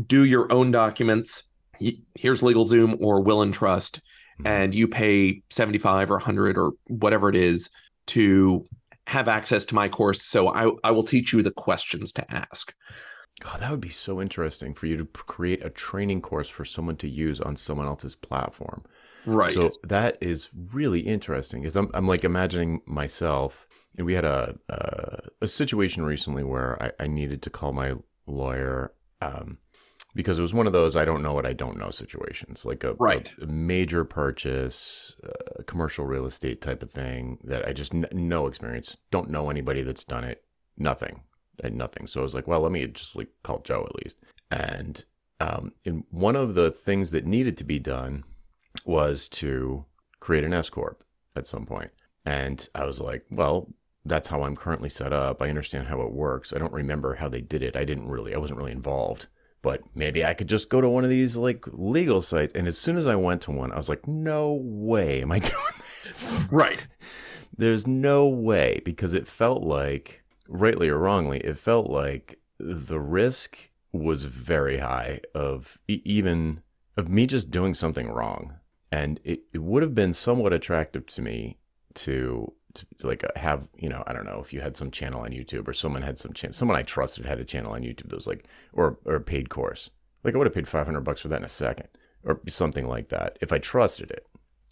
[0.07, 1.45] do your own documents,
[2.15, 4.01] here's LegalZoom or Will and Trust,
[4.41, 4.47] mm-hmm.
[4.47, 7.71] and you pay 75 or 100 or whatever it is
[8.09, 8.67] to
[9.07, 10.23] have access to my course.
[10.23, 12.75] So I, I will teach you the questions to ask.
[13.41, 16.97] God, that would be so interesting for you to create a training course for someone
[16.97, 18.85] to use on someone else's platform.
[19.27, 19.53] Right.
[19.53, 21.63] So that is really interesting.
[21.63, 23.67] Because I'm, I'm like imagining myself.
[23.97, 27.95] And we had a a, a situation recently where I, I needed to call my
[28.27, 29.59] lawyer um,
[30.15, 32.85] because it was one of those I don't know what I don't know situations, like
[32.85, 33.33] a, right.
[33.41, 35.17] a, a major purchase,
[35.57, 39.51] a commercial real estate type of thing that I just n- no experience, don't know
[39.51, 40.45] anybody that's done it,
[40.77, 41.23] nothing,
[41.63, 42.07] and nothing.
[42.07, 44.17] So I was like, well, let me just like call Joe at least.
[44.51, 45.05] And
[45.41, 48.25] um, in one of the things that needed to be done
[48.85, 49.87] was to
[50.21, 51.91] create an S corp at some point,
[52.25, 53.73] and I was like, well,
[54.05, 55.41] that's how I'm currently set up.
[55.41, 56.53] I understand how it works.
[56.53, 57.77] I don't remember how they did it.
[57.77, 58.35] I didn't really.
[58.35, 59.29] I wasn't really involved
[59.63, 62.53] but maybe I could just go to one of these like legal sites.
[62.55, 65.39] And as soon as I went to one, I was like, no way am I
[65.51, 66.49] doing this.
[66.53, 66.87] Right.
[67.57, 73.57] There's no way because it felt like, rightly or wrongly, it felt like the risk
[73.93, 76.63] was very high of e- even
[76.97, 78.55] of me just doing something wrong.
[78.91, 81.59] and it, it would have been somewhat attractive to me
[81.95, 82.53] to,
[83.03, 85.69] like uh, have you know I don't know if you had some channel on YouTube
[85.69, 88.27] or someone had some channel someone I trusted had a channel on YouTube that was
[88.27, 89.91] like or or a paid course.
[90.25, 91.89] Like I would have paid 500 bucks for that in a second
[92.25, 94.27] or something like that if I trusted it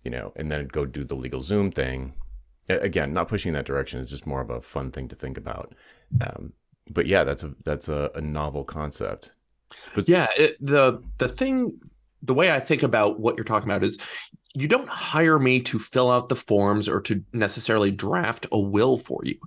[0.04, 2.14] you know and then go do the LegalZoom thing.
[2.68, 5.74] Again not pushing that direction it's just more of a fun thing to think about.
[6.20, 6.52] Um,
[6.90, 9.32] but yeah that's a that's a, a novel concept.
[9.94, 11.78] But yeah it, the the thing
[12.22, 13.98] the way I think about what you're talking about is
[14.54, 18.98] you don't hire me to fill out the forms or to necessarily draft a will
[18.98, 19.38] for you.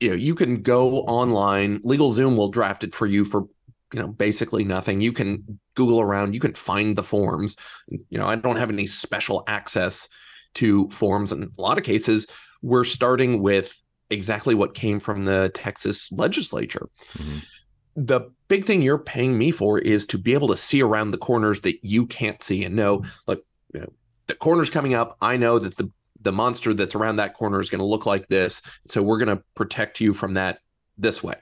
[0.00, 3.46] You know, you can go online, LegalZoom will draft it for you for
[3.92, 5.00] you know basically nothing.
[5.00, 7.56] You can Google around, you can find the forms.
[7.88, 10.08] You know, I don't have any special access
[10.54, 11.32] to forms.
[11.32, 12.26] In a lot of cases,
[12.62, 13.74] we're starting with
[14.10, 16.88] exactly what came from the Texas legislature.
[17.14, 17.38] Mm-hmm
[18.00, 21.18] the big thing you're paying me for is to be able to see around the
[21.18, 23.40] corners that you can't see and know like
[23.74, 23.92] you know,
[24.28, 25.16] the corner's coming up.
[25.20, 28.26] I know that the the monster that's around that corner is going to look like
[28.28, 28.60] this.
[28.88, 30.58] So we're going to protect you from that
[30.96, 31.36] this way.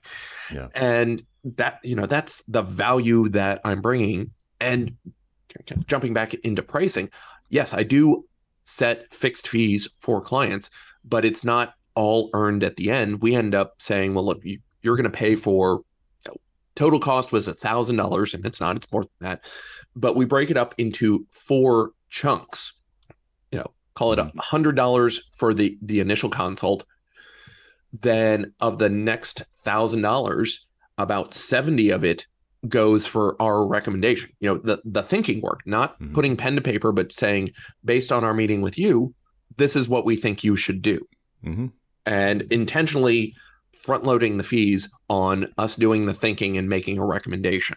[0.52, 0.68] Yeah.
[0.74, 1.22] And
[1.56, 4.32] that you know that's the value that i'm bringing.
[4.60, 4.96] And
[5.86, 7.08] jumping back into pricing
[7.48, 8.26] yes i do
[8.62, 10.68] set fixed fees for clients
[11.02, 13.22] but it's not all earned at the end.
[13.22, 15.82] We end up saying well look you, you're going to pay for
[16.76, 19.44] Total cost was a thousand dollars, and it's not; it's more than that.
[19.96, 22.72] But we break it up into four chunks.
[23.52, 24.38] You know, call it a mm-hmm.
[24.38, 26.84] hundred dollars for the the initial consult.
[27.92, 30.66] Then of the next thousand dollars,
[30.98, 32.26] about seventy of it
[32.68, 34.30] goes for our recommendation.
[34.40, 36.14] You know, the the thinking work, not mm-hmm.
[36.14, 37.52] putting pen to paper, but saying
[37.84, 39.14] based on our meeting with you,
[39.58, 41.06] this is what we think you should do,
[41.44, 41.66] mm-hmm.
[42.06, 43.34] and intentionally
[43.74, 47.76] front loading the fees on us doing the thinking and making a recommendation.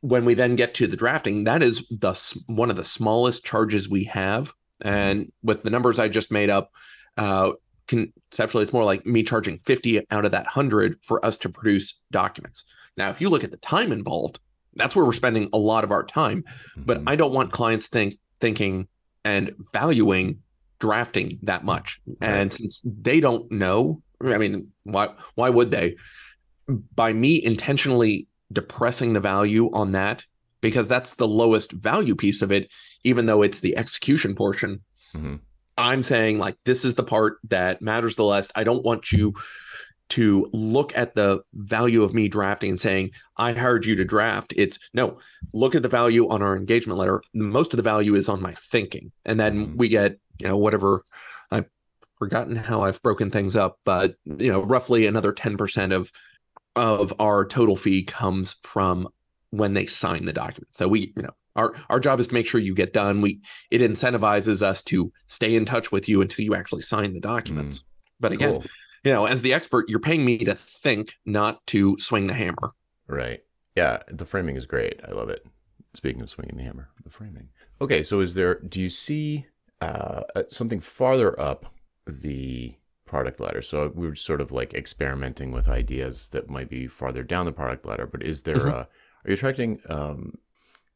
[0.00, 2.14] When we then get to the drafting, that is the
[2.46, 4.52] one of the smallest charges we have.
[4.80, 6.70] And with the numbers I just made up,
[7.16, 7.52] uh,
[7.86, 12.00] conceptually, it's more like me charging 50 out of that 100 for us to produce
[12.10, 12.64] documents.
[12.96, 14.38] Now, if you look at the time involved,
[14.74, 16.42] that's where we're spending a lot of our time.
[16.42, 16.82] Mm-hmm.
[16.82, 18.88] But I don't want clients think thinking
[19.24, 20.40] and valuing
[20.78, 22.00] drafting that much.
[22.06, 22.28] Right.
[22.28, 25.96] And since they don't know I mean, why why would they?
[26.94, 30.24] By me intentionally depressing the value on that
[30.60, 32.72] because that's the lowest value piece of it,
[33.04, 34.82] even though it's the execution portion.
[35.14, 35.36] Mm-hmm.
[35.78, 38.52] I'm saying like this is the part that matters the least.
[38.54, 39.34] I don't want you
[40.08, 44.54] to look at the value of me drafting and saying I hired you to draft.
[44.56, 45.18] It's no,
[45.52, 47.22] look at the value on our engagement letter.
[47.34, 49.76] Most of the value is on my thinking, and then mm-hmm.
[49.76, 51.02] we get you know whatever
[51.50, 51.66] I've
[52.18, 56.10] forgotten how I've broken things up, but you know, roughly another 10% of
[56.76, 59.08] of our total fee comes from
[59.50, 60.74] when they sign the document.
[60.74, 63.22] So we, you know, our our job is to make sure you get done.
[63.22, 67.20] We it incentivizes us to stay in touch with you until you actually sign the
[67.20, 67.78] documents.
[67.78, 67.84] Mm,
[68.20, 68.64] but again, cool.
[69.04, 72.72] you know, as the expert, you're paying me to think, not to swing the hammer.
[73.08, 73.40] Right.
[73.74, 75.00] Yeah, the framing is great.
[75.06, 75.46] I love it.
[75.94, 77.48] Speaking of swinging the hammer, the framing.
[77.80, 78.60] Okay, so is there?
[78.60, 79.46] Do you see
[79.80, 81.74] uh, something farther up
[82.06, 82.74] the
[83.06, 83.62] product ladder.
[83.62, 87.52] So we were sort of like experimenting with ideas that might be farther down the
[87.52, 88.06] product ladder.
[88.06, 88.68] But is there mm-hmm.
[88.68, 88.88] a, are
[89.26, 90.38] you attracting um,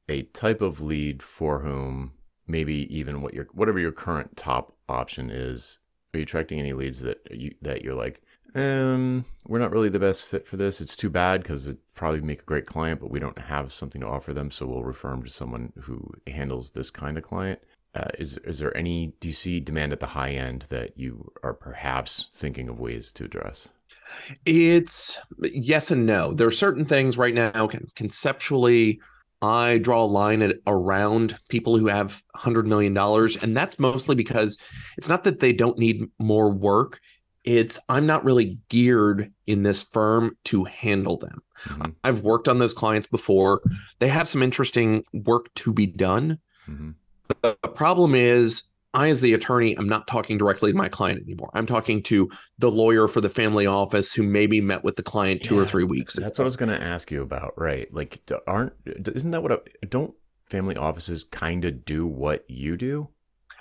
[0.09, 2.13] a type of lead for whom
[2.47, 5.79] maybe even what your whatever your current top option is?
[6.13, 8.23] Are you attracting any leads that you that you're like,
[8.55, 10.81] um, we're not really the best fit for this.
[10.81, 14.01] It's too bad because it probably make a great client, but we don't have something
[14.01, 17.61] to offer them, so we'll refer them to someone who handles this kind of client.
[17.95, 21.33] Uh, is is there any do you see demand at the high end that you
[21.43, 23.69] are perhaps thinking of ways to address?
[24.47, 26.33] It's yes and no.
[26.33, 29.01] There are certain things right now conceptually
[29.43, 32.97] I draw a line at around people who have $100 million.
[33.43, 34.59] And that's mostly because
[34.99, 37.01] it's not that they don't need more work.
[37.45, 41.43] It's I'm not really geared in this firm to handle them.
[41.65, 41.91] Mm-hmm.
[42.05, 43.63] I've worked on those clients before.
[43.99, 46.39] They have some interesting work to be done.
[46.69, 46.91] Mm-hmm.
[47.43, 48.63] The problem is,
[48.93, 51.51] I, as the attorney, I'm not talking directly to my client anymore.
[51.55, 55.43] I'm talking to the lawyer for the family office who maybe met with the client
[55.43, 56.15] two yeah, or three weeks.
[56.15, 56.43] That's ago.
[56.43, 57.93] what I was going to ask you about, right?
[57.95, 60.13] Like, aren't isn't that what a, don't
[60.47, 63.09] family offices kind of do what you do,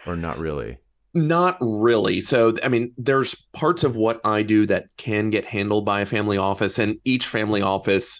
[0.07, 0.79] or not really?
[1.13, 2.21] Not really.
[2.21, 6.05] So, I mean, there's parts of what I do that can get handled by a
[6.05, 8.19] family office, and each family office,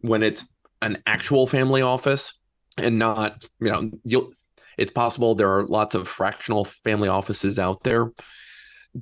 [0.00, 0.44] when it's
[0.82, 2.34] an actual family office
[2.78, 4.32] and not, you know, you'll
[4.76, 8.12] it's possible there are lots of fractional family offices out there.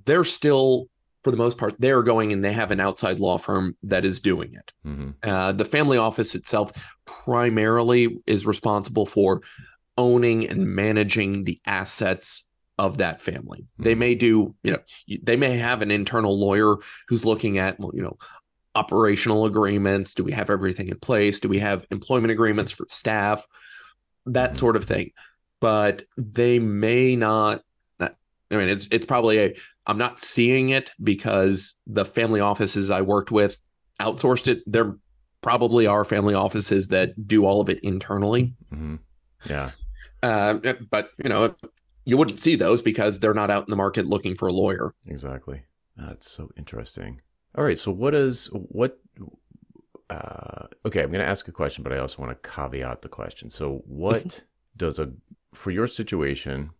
[0.04, 0.86] They're still,
[1.22, 4.20] for the most part, they're going and they have an outside law firm that is
[4.20, 4.72] doing it.
[4.86, 5.10] Mm-hmm.
[5.22, 6.72] Uh, the family office itself
[7.04, 9.42] primarily is responsible for
[9.96, 12.44] owning and managing the assets
[12.78, 13.60] of that family.
[13.60, 13.82] Mm-hmm.
[13.84, 14.80] They may do, you know,
[15.22, 16.76] they may have an internal lawyer
[17.08, 18.16] who's looking at, well, you know,
[18.74, 20.14] operational agreements.
[20.14, 21.38] Do we have everything in place?
[21.38, 23.46] Do we have employment agreements for staff?
[24.26, 24.58] That mm-hmm.
[24.58, 25.12] sort of thing.
[25.64, 27.62] But they may not.
[27.98, 28.10] I
[28.50, 29.56] mean, it's it's probably a.
[29.86, 33.58] I'm not seeing it because the family offices I worked with
[33.98, 34.62] outsourced it.
[34.66, 34.98] There
[35.40, 38.52] probably are family offices that do all of it internally.
[38.74, 38.96] Mm-hmm.
[39.48, 39.70] Yeah.
[40.22, 41.54] Uh, but you know,
[42.04, 44.92] you wouldn't see those because they're not out in the market looking for a lawyer.
[45.06, 45.62] Exactly.
[45.96, 47.22] That's so interesting.
[47.56, 47.78] All right.
[47.78, 48.98] So what is what?
[50.10, 53.08] Uh, okay, I'm going to ask a question, but I also want to caveat the
[53.08, 53.48] question.
[53.48, 54.44] So, what
[54.76, 55.12] does a
[55.54, 56.70] for your situation,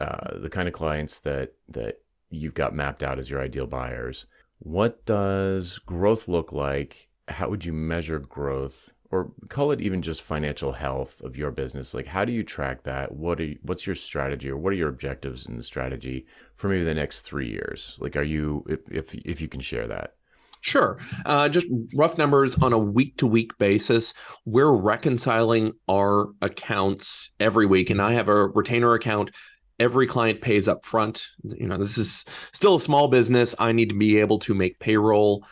[0.00, 4.26] uh, the kind of clients that that you've got mapped out as your ideal buyers,
[4.58, 7.08] what does growth look like?
[7.28, 8.90] How would you measure growth?
[9.12, 12.82] or call it even just financial health of your business like how do you track
[12.82, 16.26] that what are you, what's your strategy or what are your objectives in the strategy
[16.56, 19.86] for maybe the next three years like are you if if, if you can share
[19.86, 20.14] that
[20.64, 20.96] Sure.
[21.26, 24.14] Uh, just rough numbers on a week to week basis.
[24.46, 29.32] We're reconciling our accounts every week, and I have a retainer account.
[29.80, 31.26] Every client pays up front.
[31.42, 33.56] You know, this is still a small business.
[33.58, 35.44] I need to be able to make payroll.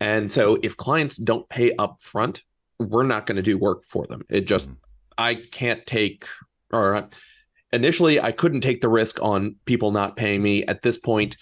[0.00, 2.42] And so if clients don't pay up front,
[2.80, 4.22] we're not going to do work for them.
[4.28, 4.78] It just, mm-hmm.
[5.16, 6.24] I can't take,
[6.72, 7.08] or
[7.72, 10.64] initially, I couldn't take the risk on people not paying me.
[10.64, 11.36] At this point,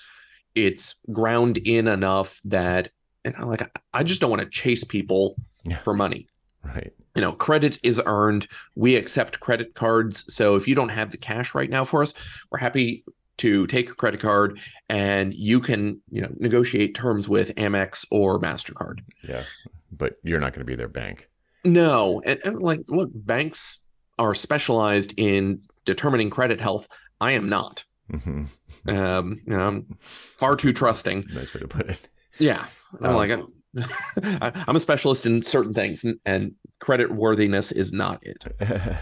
[0.55, 2.90] it's ground in enough that,
[3.27, 5.79] and I'm like, I just don't want to chase people yeah.
[5.79, 6.29] for money.
[6.65, 6.93] Right.
[7.15, 8.49] You know, credit is earned.
[8.75, 10.33] We accept credit cards.
[10.35, 12.12] So if you don't have the cash right now for us,
[12.51, 13.05] we're happy
[13.39, 14.59] to take a credit card
[14.89, 19.01] and you can, you know, negotiate terms with Amex or MasterCard.
[19.23, 19.45] Yeah
[19.93, 21.29] but you're not going to be their bank.
[21.65, 23.81] No, and, and like look, banks
[24.19, 26.89] are specialized in determining credit health.
[27.21, 27.85] I am not.
[28.11, 28.45] Mm-hmm.
[28.89, 31.27] Um, you know, I'm far too trusting.
[31.33, 32.09] Nice way to put it.
[32.39, 32.65] Yeah,
[33.00, 33.16] I'm um,
[34.40, 38.44] like I'm a specialist in certain things, and, and credit worthiness is not it.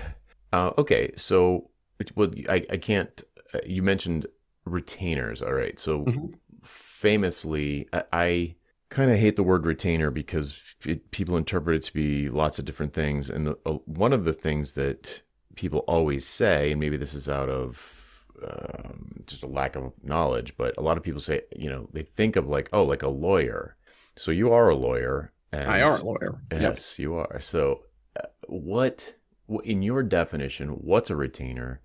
[0.52, 1.68] Uh, okay, so
[2.14, 3.20] well, I I can't.
[3.52, 4.28] Uh, you mentioned
[4.64, 5.42] retainers.
[5.42, 6.26] All right, so mm-hmm.
[6.62, 8.54] famously, I, I
[8.88, 12.64] kind of hate the word retainer because it, people interpret it to be lots of
[12.64, 13.28] different things.
[13.28, 15.22] And the, uh, one of the things that
[15.56, 20.56] people always say, and maybe this is out of um, just a lack of knowledge,
[20.56, 23.08] but a lot of people say, you know, they think of like, oh, like a
[23.08, 23.76] lawyer.
[24.16, 25.32] So you are a lawyer.
[25.52, 26.42] And, I are a lawyer.
[26.52, 27.02] Yes, yep.
[27.02, 27.40] you are.
[27.40, 27.82] So,
[28.18, 29.14] uh, what,
[29.62, 31.80] in your definition, what's a retainer?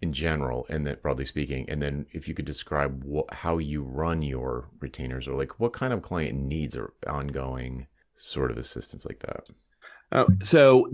[0.00, 3.82] in general and then broadly speaking and then if you could describe what, how you
[3.82, 9.04] run your retainers or like what kind of client needs or ongoing sort of assistance
[9.04, 9.48] like that
[10.12, 10.88] uh, so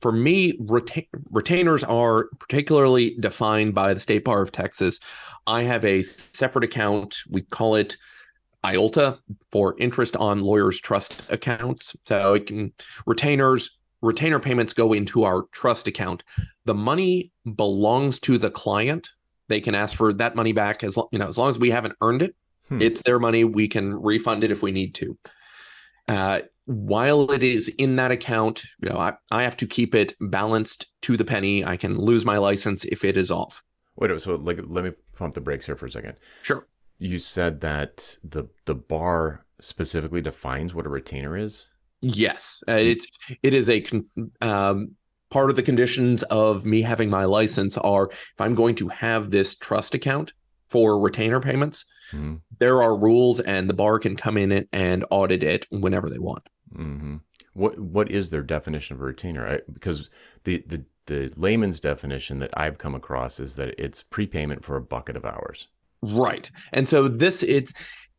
[0.00, 5.00] for me reta- retainers are particularly defined by the state bar of texas
[5.46, 7.96] i have a separate account we call it
[8.64, 9.18] IOLTA
[9.52, 12.72] for interest on lawyers trust accounts so it can
[13.06, 16.22] retainers retainer payments go into our trust account.
[16.66, 19.10] The money belongs to the client.
[19.48, 21.94] They can ask for that money back as you know, as long as we haven't
[22.00, 22.34] earned it.
[22.68, 22.80] Hmm.
[22.80, 23.44] It's their money.
[23.44, 25.18] We can refund it if we need to.
[26.08, 30.14] Uh, while it is in that account, you know, I, I have to keep it
[30.20, 31.64] balanced to the penny.
[31.64, 33.62] I can lose my license if it is off.
[33.96, 36.16] Wait, so like, let me pump the brakes here for a second.
[36.42, 36.66] Sure.
[36.98, 41.68] You said that the the bar specifically defines what a retainer is.
[42.00, 43.06] Yes, uh, it's
[43.42, 43.84] it is a
[44.40, 44.94] um,
[45.30, 49.30] part of the conditions of me having my license are if I'm going to have
[49.30, 50.32] this trust account
[50.68, 52.36] for retainer payments, mm-hmm.
[52.58, 56.18] there are rules, and the bar can come in it and audit it whenever they
[56.18, 56.48] want.
[56.76, 57.16] Mm-hmm.
[57.54, 59.46] What what is their definition of a retainer?
[59.46, 60.10] I, because
[60.44, 64.82] the the the layman's definition that I've come across is that it's prepayment for a
[64.82, 65.68] bucket of hours.
[66.12, 67.72] Right, and so this it's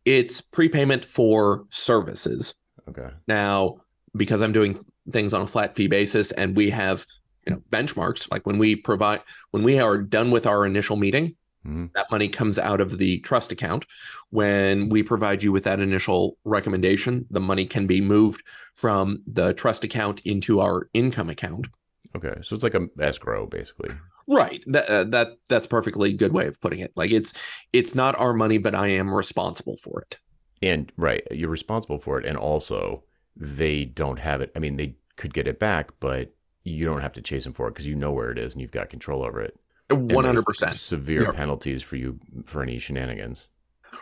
[0.06, 2.56] it's prepayment for services.
[2.88, 3.10] Okay.
[3.28, 3.78] Now,
[4.16, 7.06] because I'm doing things on a flat fee basis and we have,
[7.46, 9.22] you know, benchmarks, like when we provide
[9.52, 11.88] when we are done with our initial meeting, mm-hmm.
[11.96, 13.86] that money comes out of the trust account.
[14.30, 19.54] When we provide you with that initial recommendation, the money can be moved from the
[19.54, 21.68] trust account into our income account.
[22.16, 22.36] Okay.
[22.42, 23.92] So it's like a escrow basically.
[24.28, 24.64] Right.
[24.68, 26.92] That uh, that that's perfectly good way of putting it.
[26.96, 27.34] Like it's
[27.74, 30.18] it's not our money, but I am responsible for it.
[30.62, 33.04] And right, you're responsible for it, and also
[33.36, 34.52] they don't have it.
[34.56, 37.68] I mean, they could get it back, but you don't have to chase them for
[37.68, 39.60] it because you know where it is and you've got control over it.
[39.92, 43.50] One hundred percent severe penalties for you for any shenanigans.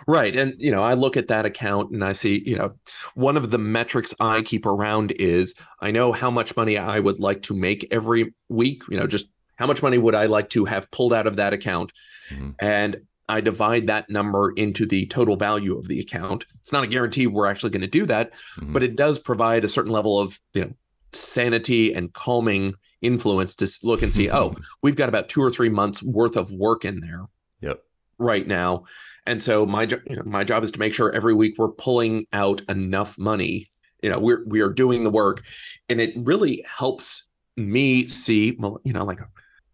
[0.08, 0.36] Right.
[0.36, 2.74] And, you know, I look at that account and I see, you know,
[3.16, 7.20] one of the metrics I keep around is I know how much money I would
[7.20, 10.66] like to make every week, you know, just how much money would I like to
[10.66, 11.92] have pulled out of that account?
[12.30, 12.56] Mhm.
[12.60, 12.98] And
[13.30, 16.46] I divide that number into the total value of the account.
[16.62, 18.74] It's not a guarantee we're actually going to do that, Mhm.
[18.74, 20.74] but it does provide a certain level of, you know,
[21.14, 25.70] sanity and calming influence to look and see, oh, we've got about two or three
[25.70, 27.26] months worth of work in there
[27.62, 27.82] Yep.
[28.18, 28.84] right now.
[29.26, 32.26] And so my you know, my job is to make sure every week we're pulling
[32.34, 33.70] out enough money.
[34.02, 35.44] You know, we're we are doing the work,
[35.88, 38.58] and it really helps me see.
[38.60, 39.20] Well, you know, like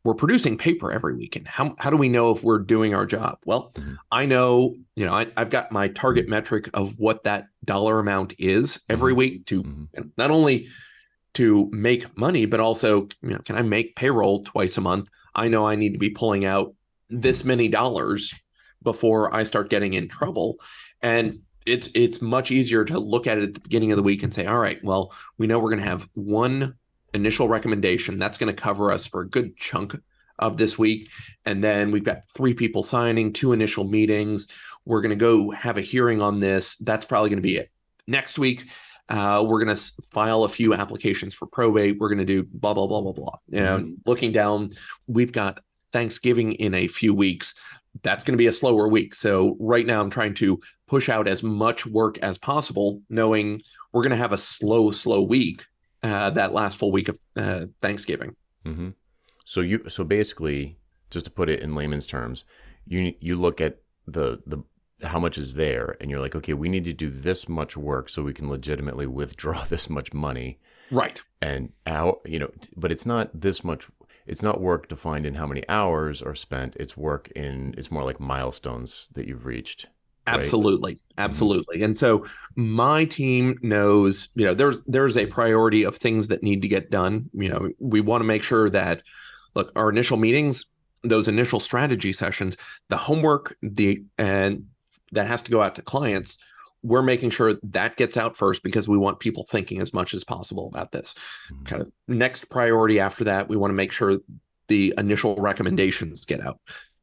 [0.04, 1.48] we're producing paper every weekend.
[1.48, 3.38] How how do we know if we're doing our job?
[3.46, 3.98] Well, Mhm.
[4.12, 4.76] I know.
[4.96, 9.14] You know, I, I've got my target metric of what that dollar amount is every
[9.14, 9.18] Mhm.
[9.18, 10.12] week to Mhm.
[10.18, 10.68] not only
[11.36, 15.08] to make money, but also, you know, can I make payroll twice a month?
[15.36, 16.74] I know I need to be pulling out
[17.10, 18.34] this many dollars
[18.82, 20.58] before I start getting in trouble.
[21.02, 24.24] And it's it's much easier to look at it at the beginning of the week
[24.24, 26.76] and say, all right, well, we know we're going to have one
[27.14, 29.96] initial recommendation that's going to cover us for a good chunk
[30.38, 31.10] of this week.
[31.46, 34.48] And then we've got three people signing, two initial meetings.
[34.86, 36.76] We're going to go have a hearing on this.
[36.78, 37.70] That's probably going to be it.
[38.08, 38.70] Next week,
[39.10, 42.00] uh, we're going to file a few applications for probate.
[42.00, 43.38] We're going to do blah, blah, blah, blah, blah.
[43.50, 44.72] You know, looking down,
[45.08, 45.60] we've got
[45.92, 47.56] Thanksgiving in a few weeks.
[48.04, 49.16] That's going to be a slower week.
[49.16, 54.04] So right now, I'm trying to push out as much work as possible, knowing we're
[54.04, 55.66] going to have a slow, slow week
[56.04, 58.36] uh, that last full week of uh, Thanksgiving.
[58.66, 58.90] hmm
[59.46, 60.78] So you so basically,
[61.10, 62.46] just to put it in layman's terms,
[62.86, 63.78] you you look at
[64.08, 64.64] the the
[65.08, 68.10] how much is there, and you're like, okay, we need to do this much work
[68.10, 70.60] so we can legitimately withdraw this much money,
[70.92, 71.22] Right.
[71.42, 73.88] and how you know, but it's not this much.
[74.28, 76.76] It's not work defined in how many hours are spent.
[76.80, 77.74] It's work in.
[77.78, 79.88] It's more like milestones that you've reached.
[80.30, 80.40] Right?
[80.40, 81.00] Absolutely.
[81.18, 81.84] Absolutely.
[81.84, 82.26] And so
[82.56, 86.90] my team knows, you know, there's there's a priority of things that need to get
[86.90, 87.30] done.
[87.34, 89.04] You know, we want to make sure that
[89.56, 90.66] look, our initial meetings,
[91.04, 92.58] those initial strategy sessions,
[92.88, 94.68] the homework, the and
[95.12, 96.38] that has to go out to clients,
[96.84, 100.24] we're making sure that gets out first because we want people thinking as much as
[100.24, 101.16] possible about this.
[101.52, 101.66] Mhm.
[101.66, 104.18] Kind of next priority after that, we want to make sure
[104.68, 106.60] the initial recommendations get out.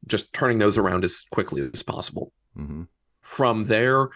[0.07, 2.87] Just turning those around as quickly as possible Mhm.
[3.27, 4.07] From there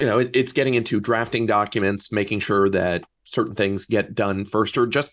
[0.00, 4.44] you know it, it's getting into drafting documents making sure that certain things get done
[4.44, 5.10] first or just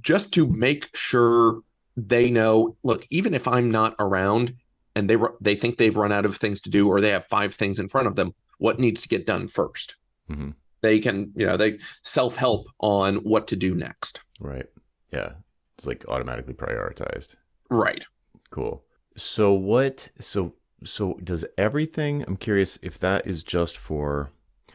[0.00, 1.60] just to make sure
[1.96, 4.54] they know look even if i'm not around
[4.94, 7.52] and they they think they've run out of things to do or they have five
[7.54, 9.94] things in front of them what needs to get done 1st
[10.30, 10.54] Mhm.
[10.80, 14.66] they can you know they self-help on what to do next Right.
[15.12, 15.32] Yeah.
[15.76, 17.34] It's like automatically prioritized.
[17.68, 18.06] right
[18.50, 18.84] Cool.
[19.16, 20.54] So what so
[20.84, 24.30] so does everything I'm curious if that is just for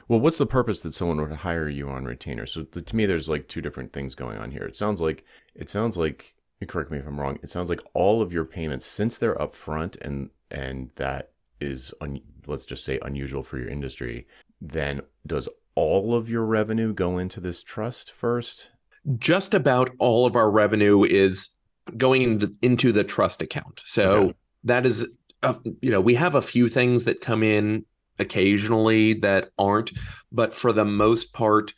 [0.07, 2.45] well what's the purpose that someone would hire you on retainer?
[2.45, 4.63] So the, to me there's like two different things going on here.
[4.63, 5.23] It sounds like
[5.55, 6.35] it sounds like
[6.67, 7.37] correct me if I'm wrong.
[7.43, 12.21] It sounds like all of your payments since they're upfront and and that is un,
[12.47, 14.27] let's just say unusual for your industry,
[14.61, 18.71] then does all of your revenue go into this trust first?
[19.17, 21.49] just about all of our revenue is
[21.97, 23.83] going into, into the trust account.
[23.85, 24.33] So
[24.63, 27.85] that is, uh, you know, we have a few things that come in
[28.19, 29.91] occasionally that aren't,
[30.31, 31.73] but for the most part,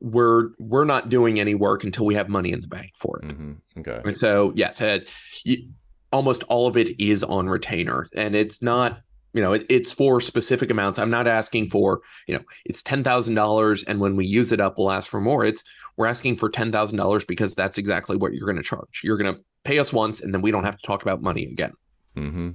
[0.00, 3.32] we're we're not doing any work until we have money in the bank for it.
[3.32, 4.00] hmm Okay.
[4.04, 5.00] And so, yes, uh,
[5.44, 5.56] you,
[6.12, 9.00] almost all of it is on retainer, and it's not,
[9.32, 10.98] you know, it, it's for specific amounts.
[10.98, 14.60] I'm not asking for, you know, it's ten thousand dollars, and when we use it
[14.60, 15.44] up, we'll ask for more.
[15.44, 15.64] It's
[15.96, 19.00] we're asking for ten thousand dollars because that's exactly what you're going to charge.
[19.02, 21.44] You're going to pay us once, and then we don't have to talk about money
[21.44, 21.72] again.
[22.14, 22.50] hmm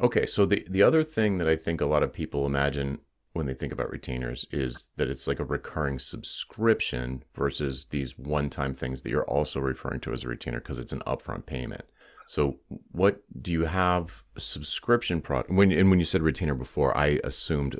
[0.00, 2.98] Okay, so the the other thing that I think a lot of people imagine
[3.32, 8.74] when they think about retainers is that it's like a recurring subscription versus these one-time
[8.74, 11.82] things that you're also referring to as a retainer because it's an upfront payment.
[12.26, 12.58] So,
[12.92, 15.50] what do you have a subscription product?
[15.50, 17.78] When and when you said retainer before, I assumed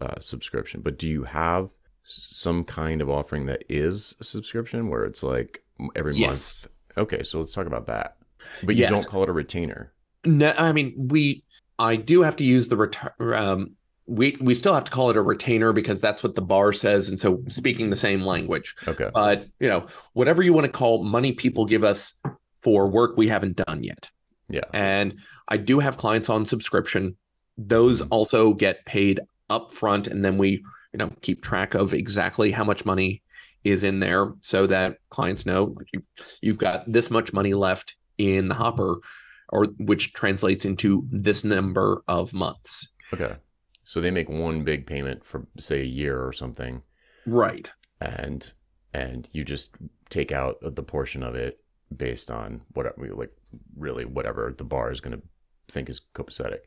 [0.00, 1.70] uh, subscription, but do you have
[2.04, 5.62] some kind of offering that is a subscription where it's like
[5.94, 6.28] every Yes.
[6.64, 6.68] month?
[6.98, 8.16] Okay, so let's talk about that.
[8.62, 8.90] But you Yes.
[8.90, 9.92] don't call it a retainer.
[10.24, 11.44] No, I mean we.
[11.78, 13.10] I do have to use the return.
[13.20, 13.70] Um,
[14.06, 17.08] we we still have to call it a retainer because that's what the bar says,
[17.08, 18.74] and so speaking the same language.
[18.86, 19.08] Okay.
[19.14, 22.14] But you know, whatever you want to call money people give us
[22.62, 24.10] for work we haven't done yet.
[24.48, 24.64] Yeah.
[24.74, 27.16] And I do have clients on subscription.
[27.56, 30.62] Those also get paid up front, and then we,
[30.92, 33.22] you know, keep track of exactly how much money
[33.62, 35.76] is in there so that clients know
[36.40, 38.98] you've got this much money left in the hopper,
[39.50, 42.92] or which translates into this number of months.
[43.12, 43.36] Okay.
[43.84, 46.82] So they make one big payment for say a year or something
[47.26, 47.70] Right.
[48.00, 48.52] and
[48.94, 49.70] and you just
[50.10, 51.58] take out the portion of it
[51.96, 53.32] based on whatever like
[53.76, 55.22] really whatever the bar is going to
[55.68, 56.58] think is copacetic.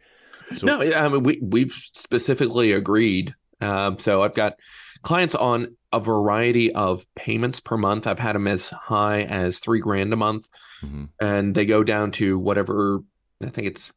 [0.55, 3.33] So, no, I mean we we've specifically agreed.
[3.61, 4.55] Um, so I've got
[5.03, 8.07] clients on a variety of payments per month.
[8.07, 10.47] I've had them as high as three grand a month,
[10.81, 11.05] mm-hmm.
[11.21, 13.03] and they go down to whatever
[13.41, 13.91] I think it's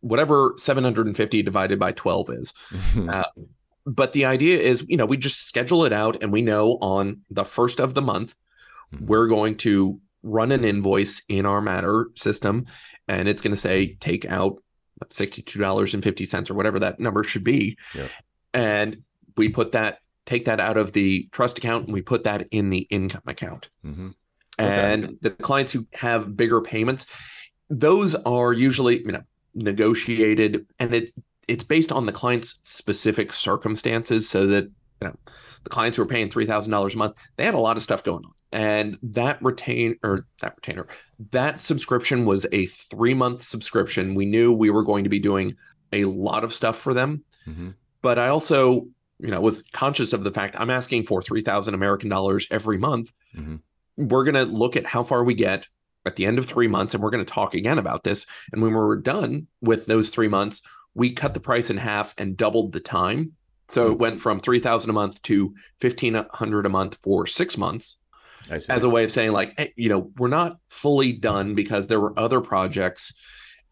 [0.00, 2.54] whatever 750 divided by 12 is.
[3.08, 3.24] uh,
[3.84, 7.22] but the idea is, you know, we just schedule it out and we know on
[7.30, 8.34] the first of the month,
[8.94, 9.06] mm-hmm.
[9.06, 12.66] we're going to run an invoice in our matter system
[13.08, 14.62] and it's going to say take out
[15.04, 17.76] $62.50 or whatever that number should be.
[18.54, 19.02] And
[19.36, 22.70] we put that, take that out of the trust account and we put that in
[22.70, 23.68] the income account.
[23.84, 24.10] Mm-hmm.
[24.58, 27.06] And the clients who have bigger payments,
[27.68, 29.22] those are usually, you know,
[29.54, 31.12] negotiated and it
[31.48, 35.16] it's based on the client's specific circumstances so that you know
[35.64, 38.24] the clients who are paying $3000 a month they had a lot of stuff going
[38.24, 40.86] on and that retain or that retainer
[41.32, 45.54] that subscription was a three month subscription we knew we were going to be doing
[45.92, 47.70] a lot of stuff for them mm-hmm.
[48.00, 48.86] but i also
[49.22, 53.12] you know was conscious of the fact i'm asking for 3000 american dollars every month
[53.34, 53.56] mm-hmm.
[53.96, 55.66] we're going to look at how far we get
[56.04, 58.26] at the end of three months, and we're going to talk again about this.
[58.52, 60.62] And when we were done with those three months,
[60.94, 63.32] we cut the price in half and doubled the time.
[63.68, 67.56] So it went from three thousand a month to fifteen hundred a month for six
[67.56, 67.98] months,
[68.68, 72.00] as a way of saying like, hey, you know, we're not fully done because there
[72.00, 73.14] were other projects,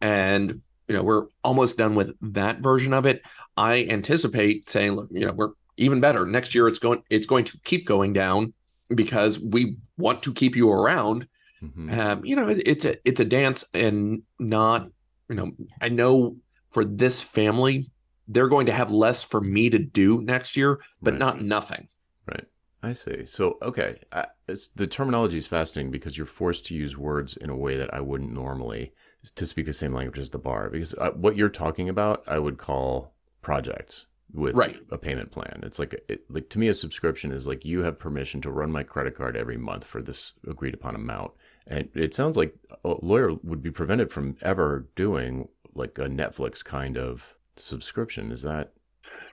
[0.01, 3.23] and you know, we're almost done with that version of it.
[3.61, 6.69] I anticipate saying, look, you know, we're even better next year.
[6.69, 8.53] It's going, it's going to keep going down
[8.95, 11.27] because we want to keep you around
[11.63, 12.01] Mm-hmm.
[12.01, 14.89] Um, you know, it, it's a it's a dance, and not
[15.29, 15.53] you know.
[15.81, 16.37] I know
[16.71, 17.91] for this family,
[18.29, 21.21] they're going to have less for me to do next year, but right.
[21.21, 21.89] not nothing.
[22.27, 22.45] Right.
[22.83, 23.27] I see.
[23.27, 24.27] So okay, I,
[24.75, 28.01] the terminology is fascinating because you're forced to use words in a way that I
[28.01, 28.93] wouldn't normally
[29.35, 30.71] to speak the same language as the bar.
[30.71, 33.13] Because I, uh, what you're talking about, I would call
[33.43, 34.77] projects with right.
[34.91, 35.61] a payment plan.
[35.63, 38.71] It's like it, like to me a subscription is like you have permission to run
[38.71, 41.33] my credit card every month for this agreed upon amount.
[41.67, 46.65] And it sounds like a lawyer would be prevented from ever doing like a Netflix
[46.65, 48.33] kind of subscription.
[48.33, 48.73] Is that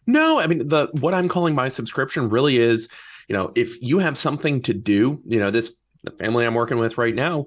[0.06, 2.90] No, I mean the what I'm calling my subscription really is,
[3.28, 6.78] you know, if you have something to do, you know, this the family I'm working
[6.78, 7.46] with right now,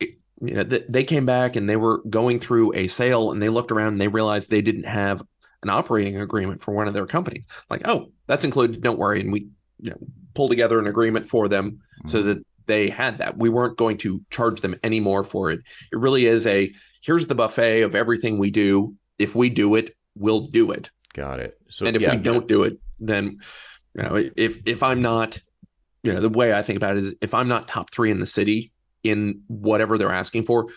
[0.00, 3.70] you know, they came back and they were going through a sale and they looked
[3.70, 5.22] around and they realized they didn't have
[5.62, 7.44] an operating agreement for one of their companies.
[7.70, 8.82] Like, oh, that's included.
[8.82, 9.20] Don't worry.
[9.20, 9.48] And we
[9.80, 9.98] you know,
[10.34, 12.08] pull together an agreement for them mm-hmm.
[12.08, 13.36] so that they had that.
[13.36, 15.60] We weren't going to charge them any more for it.
[15.92, 18.94] It really is a here's the buffet of everything we do.
[19.18, 20.90] If we do it, we'll do it.
[21.14, 21.58] Got it.
[21.68, 23.38] So and if yeah, we don't do it, then
[23.94, 25.38] you know, if if I'm not,
[26.02, 28.20] you know, the way I think about it is if I'm not top three in
[28.20, 30.68] the city in whatever they're asking for,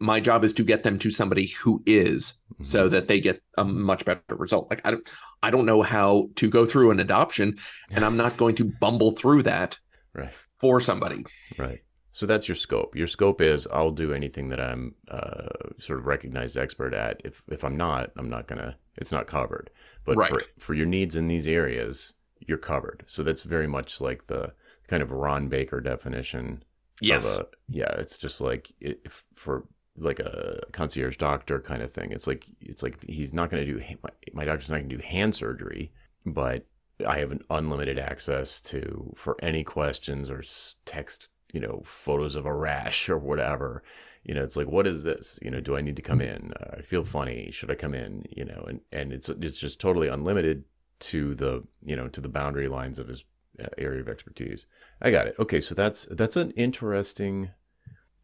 [0.00, 2.62] my job is to get them to somebody who is mm-hmm.
[2.62, 4.68] so that they get a much better result.
[4.70, 5.08] Like i don't
[5.42, 7.58] i don't know how to go through an adoption
[7.90, 9.78] and i'm not going to bumble through that
[10.14, 10.30] right.
[10.58, 11.24] for somebody.
[11.58, 11.80] Right.
[12.12, 12.94] So that's your scope.
[12.94, 17.20] Your scope is i'll do anything that i'm uh, sort of recognized expert at.
[17.24, 19.70] If if i'm not i'm not gonna it's not covered.
[20.04, 20.28] But right.
[20.28, 22.14] for for your needs in these areas
[22.46, 23.04] you're covered.
[23.06, 24.52] So that's very much like the
[24.86, 26.62] kind of ron baker definition
[27.00, 27.38] yes.
[27.38, 29.64] a, yeah it's just like if for
[29.96, 32.10] like a concierge doctor kind of thing.
[32.10, 34.96] It's like it's like he's not going to do my, my doctor's not going to
[34.96, 35.92] do hand surgery,
[36.26, 36.66] but
[37.06, 40.42] I have an unlimited access to for any questions or
[40.84, 43.82] text, you know, photos of a rash or whatever.
[44.24, 45.38] You know, it's like, what is this?
[45.42, 46.52] You know, do I need to come in?
[46.58, 47.50] Uh, I feel funny.
[47.52, 48.24] Should I come in?
[48.30, 50.64] You know, and and it's it's just totally unlimited
[51.00, 53.24] to the you know to the boundary lines of his
[53.62, 54.66] uh, area of expertise.
[55.00, 55.36] I got it.
[55.38, 57.50] Okay, so that's that's an interesting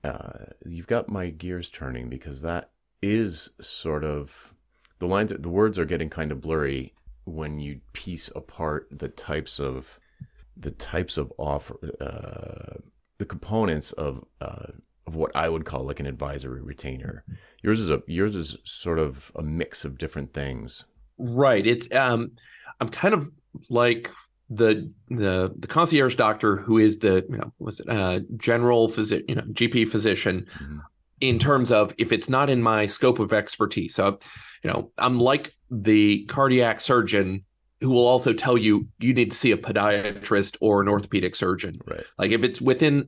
[0.05, 2.71] uh, you've got my gears turning because that
[3.03, 4.55] is sort of
[4.99, 5.33] the lines.
[5.37, 6.95] The words are getting kind of blurry
[7.25, 9.99] when you piece apart the types of
[10.57, 12.79] the types of offer, uh,
[13.19, 14.73] the components of uh,
[15.07, 17.25] of what I would call like an advisory retainer.
[17.63, 20.85] Yours is a yours is sort of a mix of different things.
[21.19, 21.67] Right.
[21.67, 22.33] It's um,
[22.81, 23.31] I'm kind of
[23.69, 24.11] like
[24.51, 29.25] the the the concierge doctor who is the you know was it uh general physician
[29.29, 30.79] you know gp physician mm-hmm.
[31.21, 34.19] in terms of if it's not in my scope of expertise so
[34.65, 37.45] you know i'm like the cardiac surgeon
[37.81, 41.79] who will also tell you you need to see a podiatrist or an orthopedic surgeon
[41.87, 43.07] right like if it's within you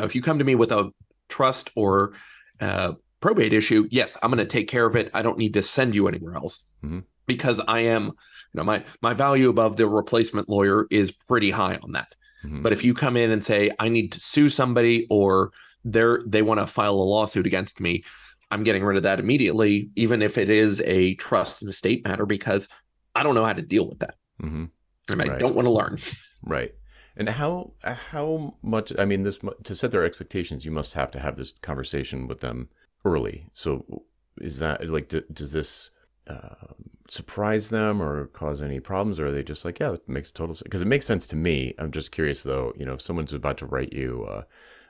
[0.00, 0.90] know if you come to me with a
[1.28, 2.12] trust or
[2.60, 5.62] uh, probate issue yes i'm going to take care of it i don't need to
[5.62, 7.00] send you anywhere else mm-hmm.
[7.26, 8.12] because i am
[8.54, 12.62] you know my my value above the replacement lawyer is pretty high on that mm-hmm.
[12.62, 15.50] but if you come in and say i need to sue somebody or
[15.84, 18.02] they're they want to file a lawsuit against me,
[18.50, 22.26] I'm getting rid of that immediately, even if it is a trust and estate matter,
[22.26, 22.68] because
[23.14, 24.14] I don't know how to deal with that.
[24.42, 24.64] Mm-hmm.
[25.10, 25.38] And I Right.
[25.38, 25.98] don't want to learn.
[26.42, 26.74] Right.
[27.16, 28.92] And how how much?
[28.98, 32.40] I mean, this to set their expectations, you must have to have this conversation with
[32.40, 32.68] them
[33.04, 33.46] early.
[33.52, 34.04] So,
[34.40, 35.90] is that like, d- does this
[36.26, 36.72] uh,
[37.08, 40.54] surprise them or cause any problems, or are they just like, yeah, it makes total
[40.54, 40.62] sense?
[40.62, 41.74] Because it makes sense to me.
[41.78, 42.72] I'm just curious though.
[42.76, 44.42] You know, if someone's about to write you uh,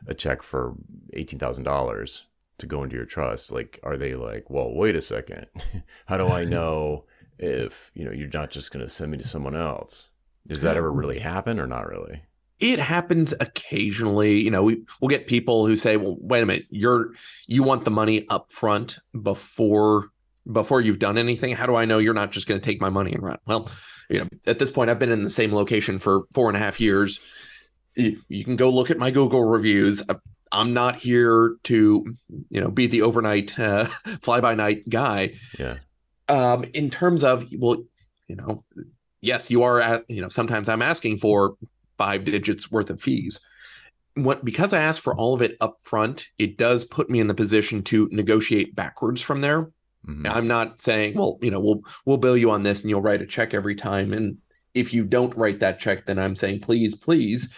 [0.06, 0.74] a check for
[1.12, 2.26] eighteen thousand dollars
[2.58, 5.46] to go into your trust, like, are they like, well, wait a second,
[6.06, 7.04] how do I know
[7.38, 10.10] if you know you're not just going to send me to someone else?
[10.46, 12.22] Does that ever really happen or not really?
[12.60, 14.40] It happens occasionally.
[14.40, 17.10] You know, we we'll get people who say, "Well, wait a minute, you're
[17.48, 20.10] you want the money up front before
[20.50, 21.54] before you've done anything.
[21.54, 23.70] How do I know you're not just going to take my money and run?" Well,
[24.08, 26.60] you know, at this point, I've been in the same location for four and a
[26.60, 27.20] half years.
[27.94, 30.02] You you can go look at my Google reviews.
[30.54, 32.16] I'm not here to,
[32.48, 33.84] you know, be the overnight uh,
[34.22, 35.34] fly by night guy.
[35.58, 35.78] Yeah.
[36.28, 37.84] Um, in terms of, well,
[38.28, 38.64] you know,
[39.20, 41.56] yes, you are, at, you know, sometimes I'm asking for
[41.98, 43.40] five digits worth of fees.
[44.14, 47.26] What because I asked for all of it up front, it does put me in
[47.26, 49.70] the position to negotiate backwards from there.
[50.06, 50.28] Mhm.
[50.28, 53.22] I'm not saying, well, you know, we'll we'll bill you on this and you'll write
[53.22, 54.12] a check every time.
[54.12, 54.38] And
[54.74, 57.52] if you don't write that check, then I'm saying, please, please.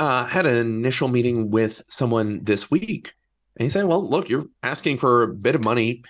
[0.00, 3.12] Uh, had an initial meeting with someone this week,
[3.56, 6.02] and he said, "Well, look, you're asking for a bit of money,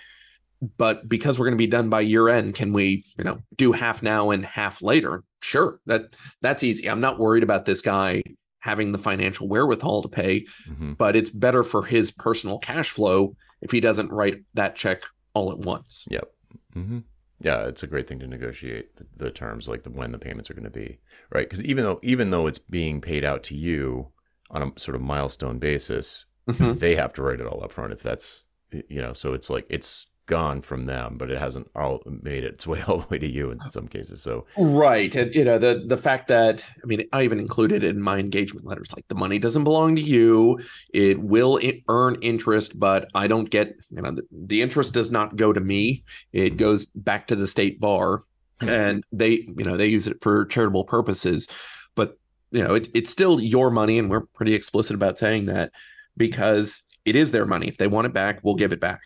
[0.77, 3.71] but because we're going to be done by year end, can we, you know, do
[3.71, 5.23] half now and half later?
[5.41, 6.89] Sure, that that's easy.
[6.89, 8.23] I'm not worried about this guy
[8.59, 10.97] having the financial wherewithal to pay, Mhm.
[10.97, 15.03] but it's better for his personal cash flow if he doesn't write that check
[15.33, 16.05] all at once.
[16.09, 16.31] Yep.
[16.73, 16.99] hmm
[17.39, 20.49] Yeah, it's a great thing to negotiate the, the terms, like the when the payments
[20.49, 20.99] are going to be,
[21.31, 21.49] right?
[21.49, 24.09] Because even though even though it's being paid out to you
[24.51, 26.77] on a sort of milestone basis, Mhm.
[26.79, 27.93] they have to write it all up front.
[27.93, 32.01] If that's you know, so it's like it's gone from them, but it hasn't all
[32.05, 34.21] made its way all the way to you in some cases.
[34.21, 35.13] So Right.
[35.15, 38.65] And you know, the the fact that I mean, I even included in my engagement
[38.65, 40.59] letters like the money doesn't belong to you.
[40.93, 45.35] It will earn interest, but I don't get, you know, the, the interest does not
[45.35, 46.03] go to me.
[46.31, 48.23] It goes back to the state bar
[48.61, 51.47] and they, you know, they use it for charitable purposes.
[51.95, 52.17] But,
[52.51, 55.71] you know, it, it's still your money and we're pretty explicit about saying that
[56.15, 57.67] because it is their money.
[57.67, 59.01] If they want it back, we'll give it back.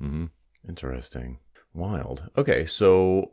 [0.00, 0.26] hmm
[0.66, 1.38] interesting,
[1.74, 2.30] wild.
[2.36, 3.32] Okay, so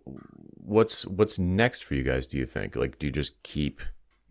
[0.65, 2.27] what's what's next for you guys?
[2.27, 2.75] Do you think?
[2.75, 3.81] Like, do you just keep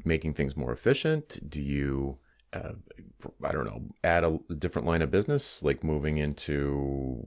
[0.04, 1.38] making things more efficient?
[1.48, 2.18] Do you,
[2.52, 2.72] uh,
[3.42, 7.24] I don't know, add a different line of business, like moving into,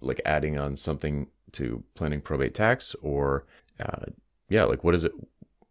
[0.00, 3.46] like adding on something to planning probate tax, or,
[3.80, 4.06] uh,
[4.48, 5.12] yeah, like what does it,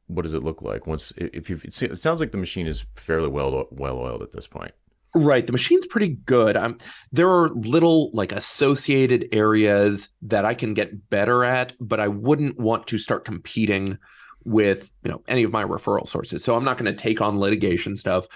[0.07, 1.59] what does it look like once if you?
[1.63, 4.71] It sounds like the machine is fairly well well oiled at this point.
[5.15, 5.45] Right.
[5.45, 6.57] The machine's pretty good.
[6.57, 6.77] Um,
[7.13, 12.59] there are little like associated areas that I can get better at, but I wouldn't
[12.59, 13.97] want to start competing
[14.43, 16.43] with you know any of my referral sources.
[16.43, 18.27] So I'm not going to take on litigation stuff.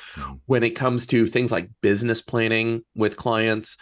[0.46, 3.78] When it comes to things like business planning with clients,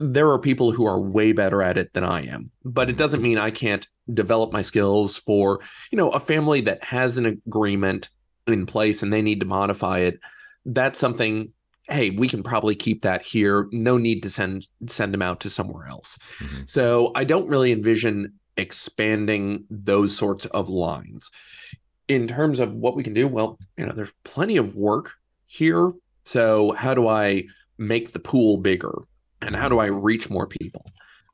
[0.00, 2.50] there are people who are way better at it than I am.
[2.64, 5.60] But it doesn't mean I can't develop my skills for,
[5.90, 8.08] you know, a family that has an agreement
[8.46, 10.18] in place and they need to modify it.
[10.64, 11.52] That's something
[11.88, 13.68] hey, we can probably keep that here.
[13.72, 16.18] No need to send send them out to somewhere else.
[16.38, 16.70] Mhm.
[16.70, 21.30] So I don't really envision expanding those sorts of lines.
[22.08, 25.12] In terms of what we can do, well, you know, there's plenty of work
[25.46, 25.92] here.
[26.24, 27.44] So how do I
[27.78, 28.94] make the pool bigger?
[29.40, 30.84] And how do I reach more people?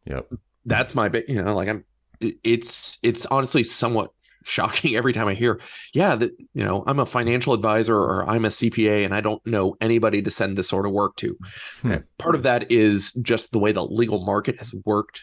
[0.07, 0.33] Yep.
[0.65, 1.85] That's my big, you know, like I'm
[2.21, 4.13] it's it's honestly somewhat
[4.45, 5.61] shocking every time I hear,
[5.95, 9.45] yeah, that you know, I'm a financial advisor or I'm a CPA and I don't
[9.47, 11.37] know anybody to send this sort of work to.
[11.83, 11.95] Hmm.
[12.19, 15.23] Part of that is just the way the legal market has worked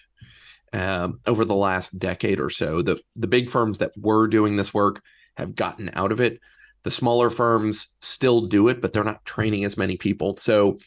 [0.73, 2.81] um, over the last decade or so.
[2.81, 5.01] The the big firms that were doing this work
[5.37, 6.39] have gotten out of it.
[6.83, 10.37] The smaller firms still do it, but they're not training as many people.
[10.37, 10.77] So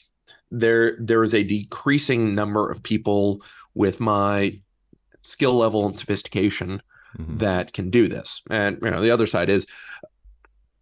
[0.51, 3.43] there there is a decreasing number of people
[3.75, 4.61] with my
[5.23, 6.83] skill level and sophistication
[7.17, 7.39] Mhm.
[7.39, 8.43] that can do this.
[8.51, 9.67] And you know, the other side is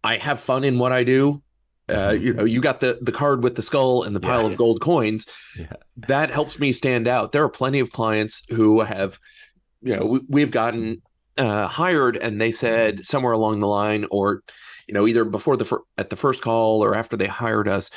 [0.03, 1.41] I have fun in what I do.
[1.89, 2.21] Uh, Mhm.
[2.21, 4.49] you know, you got the the card with the skull and the pile Yeah.
[4.51, 5.25] of gold coins.
[5.57, 5.73] Yeah.
[5.95, 7.31] That helps me stand out.
[7.31, 9.19] There are plenty of clients who have,
[9.81, 11.01] you know, we, we've gotten
[11.37, 14.41] uh, hired, and they said somewhere along the line, or
[14.87, 17.91] you know, either before the at the first call or after they hired us,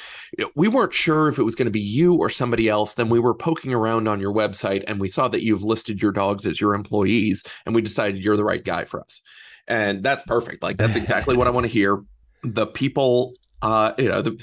[0.55, 2.95] we weren't sure if it was going to be you or somebody else.
[2.95, 6.13] Then we were poking around on your website, and we saw that you've listed your
[6.13, 9.23] dogs as your employees, and we decided you're the right guy for us.
[9.69, 10.63] And that's perfect.
[10.63, 12.03] Like that's exactly what I want to hear.
[12.43, 14.41] The people, uh, you know, the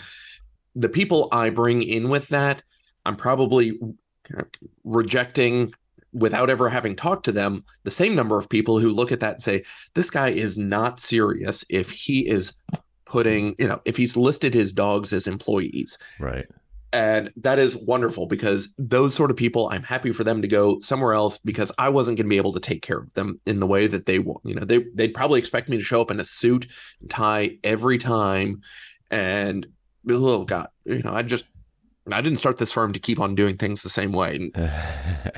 [0.75, 2.63] the people I bring in with that,
[3.05, 3.77] I'm probably
[4.83, 5.73] rejecting
[6.13, 9.35] without ever having talked to them the same number of people who look at that
[9.35, 12.61] and say this guy is not serious if he is
[13.05, 15.97] putting you know if he's listed his dogs as employees.
[16.19, 16.45] Right.
[16.93, 20.79] And that is wonderful because those sort of people i'm happy for them to go
[20.79, 23.59] somewhere else because i wasn't going to be able to take care of them in
[23.59, 26.11] the way that they want you know they they'd probably expect me to show up
[26.11, 26.67] in a suit
[27.01, 28.61] and tie every time.
[29.11, 29.67] And
[30.09, 31.45] oh god you know i just
[32.11, 34.49] i didn't start this firm to keep on doing things the same way.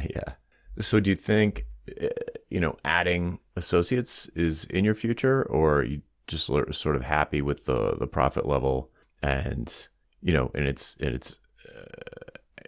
[0.10, 0.34] Yeah
[0.80, 1.66] so do you think
[2.02, 2.08] uh,
[2.50, 7.66] you know adding associates is in your future or you just sort of happy with
[7.66, 8.90] the the profit level
[9.22, 9.88] and
[10.22, 12.64] you know and it's and it's uh,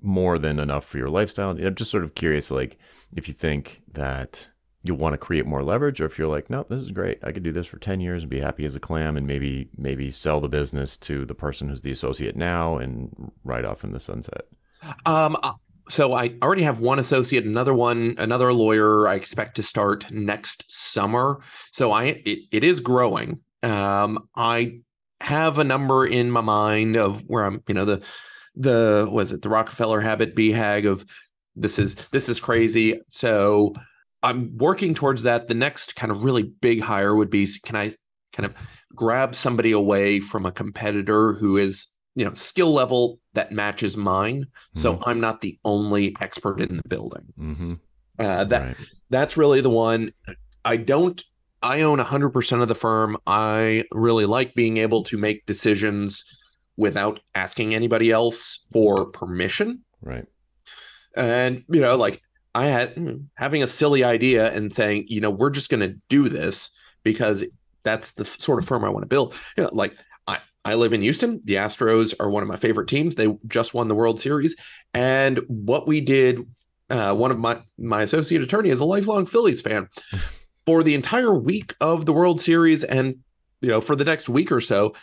[0.00, 1.50] more than enough for your lifestyle?
[1.50, 2.78] I'm just sort of curious like
[3.14, 4.48] if you think that
[4.82, 7.18] you want to create more leverage or if you're like no this is great.
[7.22, 9.68] I could do this for 10 years and be happy as a clam and maybe
[9.76, 13.92] maybe sell the business to the person who's the associate now and ride off in
[13.92, 14.46] the sunset.
[15.06, 15.36] Um
[15.88, 19.08] so I already have one associate, another one, another lawyer.
[19.08, 21.40] I expect to start next summer.
[21.72, 23.40] So I it, it is growing.
[23.62, 24.80] Um, I
[25.20, 28.02] have a number in my mind of where I'm, you know, the
[28.54, 31.04] the was it the Rockefeller habit BHAG of
[31.56, 33.00] this is this is crazy.
[33.08, 33.74] So
[34.22, 35.48] I'm working towards that.
[35.48, 37.92] The next kind of really big hire would be can I
[38.32, 38.54] kind of
[38.94, 44.46] grab somebody away from a competitor who is you know skill level that matches mine.
[44.74, 45.08] So mm-hmm.
[45.08, 47.32] i'm not the only expert in the building.
[47.38, 47.74] Mm-hmm.
[48.18, 48.76] uh, that right.
[49.10, 50.12] that's really the one.
[50.64, 51.22] I don't
[51.62, 53.16] i own 100% of the firm.
[53.26, 56.24] I really like being able to make decisions
[56.76, 59.82] without asking anybody else for permission.
[60.00, 60.26] Right.
[61.16, 62.22] And you know like
[62.54, 66.28] i had having a silly idea and saying you know we're just going to do
[66.28, 66.70] this
[67.02, 67.42] because
[67.82, 69.34] that's the sort of firm i want to build.
[69.56, 69.96] You know, like
[70.64, 71.40] I live in Houston.
[71.44, 73.14] The Astros are one of my favorite teams.
[73.14, 74.56] They just won the World Series.
[74.94, 76.46] And what we did,
[76.88, 79.88] uh, one of my my associate attorney is a lifelong Phillies fan.
[80.66, 83.16] for the entire week of the World Series and
[83.60, 84.94] you know for the next week or so,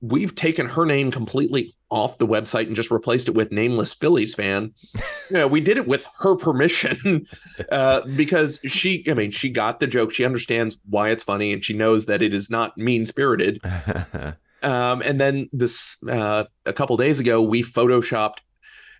[0.00, 4.34] we've taken her name completely off the website and just replaced it with nameless Phillies
[4.34, 4.74] fan.
[5.30, 7.26] you know, we did it with her permission
[7.72, 10.12] uh, because she, I mean, she got the joke.
[10.12, 13.60] She understands why it's funny and she knows that it is not mean spirited.
[14.64, 18.38] Um, and then this uh, a couple days ago, we photoshopped,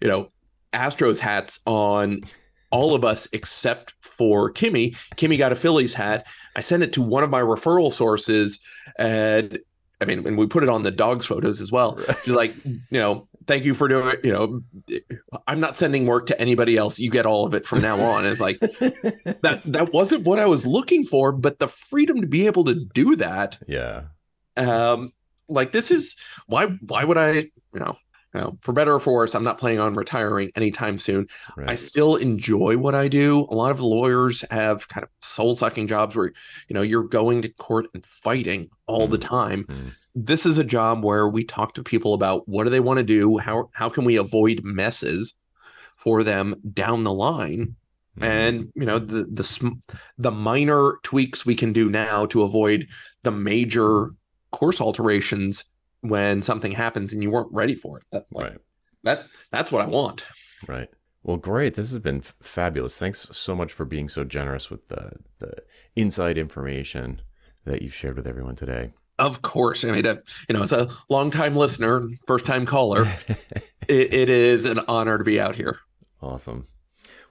[0.00, 0.28] you know,
[0.72, 2.22] Astros hats on
[2.70, 4.96] all of us except for Kimmy.
[5.16, 6.26] Kimmy got a Phillies hat.
[6.56, 8.60] I sent it to one of my referral sources,
[8.98, 9.58] and
[10.00, 11.98] I mean, and we put it on the dogs photos as well.
[12.24, 14.24] She's like, you know, thank you for doing it.
[14.24, 15.00] You know,
[15.46, 16.98] I'm not sending work to anybody else.
[16.98, 18.26] You get all of it from now on.
[18.26, 22.46] It's like that that wasn't what I was looking for, but the freedom to be
[22.46, 23.58] able to do that.
[23.66, 24.02] Yeah.
[24.56, 25.10] Um,
[25.48, 26.16] like this is
[26.46, 27.96] why why would I you know
[28.34, 31.28] you know, for better or for worse, I'm not planning on retiring anytime soon.
[31.56, 31.70] Right.
[31.70, 33.46] I still enjoy what I do.
[33.48, 36.32] A lot of lawyers have kind of soul sucking jobs where,
[36.68, 39.64] you know, you're going to court and fighting all mm the time.
[39.64, 42.98] mm This is a job where we talk to people about what do they want
[42.98, 43.38] to do?
[43.38, 45.38] How, how can we avoid messes
[45.96, 47.76] for them down the line?
[48.18, 49.72] mm And, you know, the, the,
[50.18, 52.88] the minor tweaks we can do now to avoid
[53.22, 54.10] the major
[54.54, 55.64] course alterations
[56.00, 58.04] when something happens and you weren't ready for it.
[58.12, 58.58] That, like, right.
[59.02, 60.24] That that's what I want.
[60.66, 60.88] Right.
[61.22, 61.74] Well, great.
[61.74, 62.98] This has been f- fabulous.
[62.98, 65.52] Thanks so much for being so generous with the the
[65.96, 67.20] inside information
[67.64, 68.90] that you've shared with everyone today.
[69.18, 69.84] Of course.
[69.84, 70.16] I mean, uh,
[70.48, 73.06] you know, as a long-time listener, first-time caller,
[73.88, 75.78] it, it is an honor to be out here.
[76.20, 76.66] Awesome.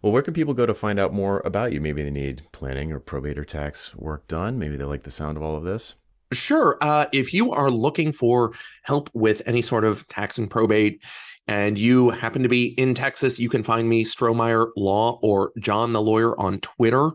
[0.02, 1.82] Well, where can people go to find out more about you?
[1.82, 4.60] Maybe they need planning or probate or tax work done.
[4.60, 5.96] Maybe they like the sound of all of this.
[6.34, 6.78] Sure.
[6.82, 8.54] Uh, if you are looking for
[8.84, 11.02] help with any sort of tax and probate,
[11.48, 15.94] and you happen to be in Texas, you can find me Strohmeyer Law or John
[15.94, 17.12] the Lawyer on Twitter.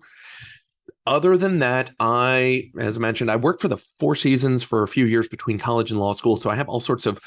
[1.07, 4.89] Other than that, I, as I mentioned, I worked for the Four Seasons for a
[4.89, 7.19] few years between college and law school, so I have all sorts of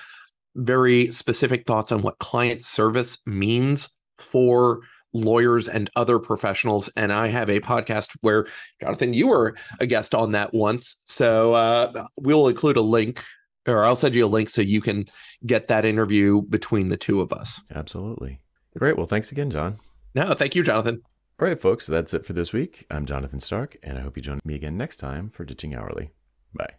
[0.56, 3.90] very specific thoughts on what client service means
[4.20, 4.82] for
[5.14, 6.90] lawyers and other professionals.
[6.96, 8.48] And I have a podcast where,
[8.82, 11.02] Jonathan, you were a guest on that once.
[11.06, 13.24] So uh, we'll include a link
[13.68, 15.06] or I'll send you a link so you can
[15.46, 17.62] get that interview between the two of us.
[17.74, 18.40] Absolutely.
[18.78, 18.98] Great.
[18.98, 19.78] Well, thanks again, John.
[20.16, 21.02] No, thank you, Jonathan.
[21.40, 22.86] All right, folks, that's it for this week.
[22.92, 26.12] I'm Jonathan Stark, and I hope you join me again next time for Ditching Hourly.
[26.54, 26.76] Bye.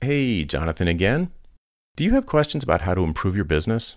[0.00, 1.30] Hey, Jonathan again.
[1.96, 3.96] Do you have questions about how to improve your business?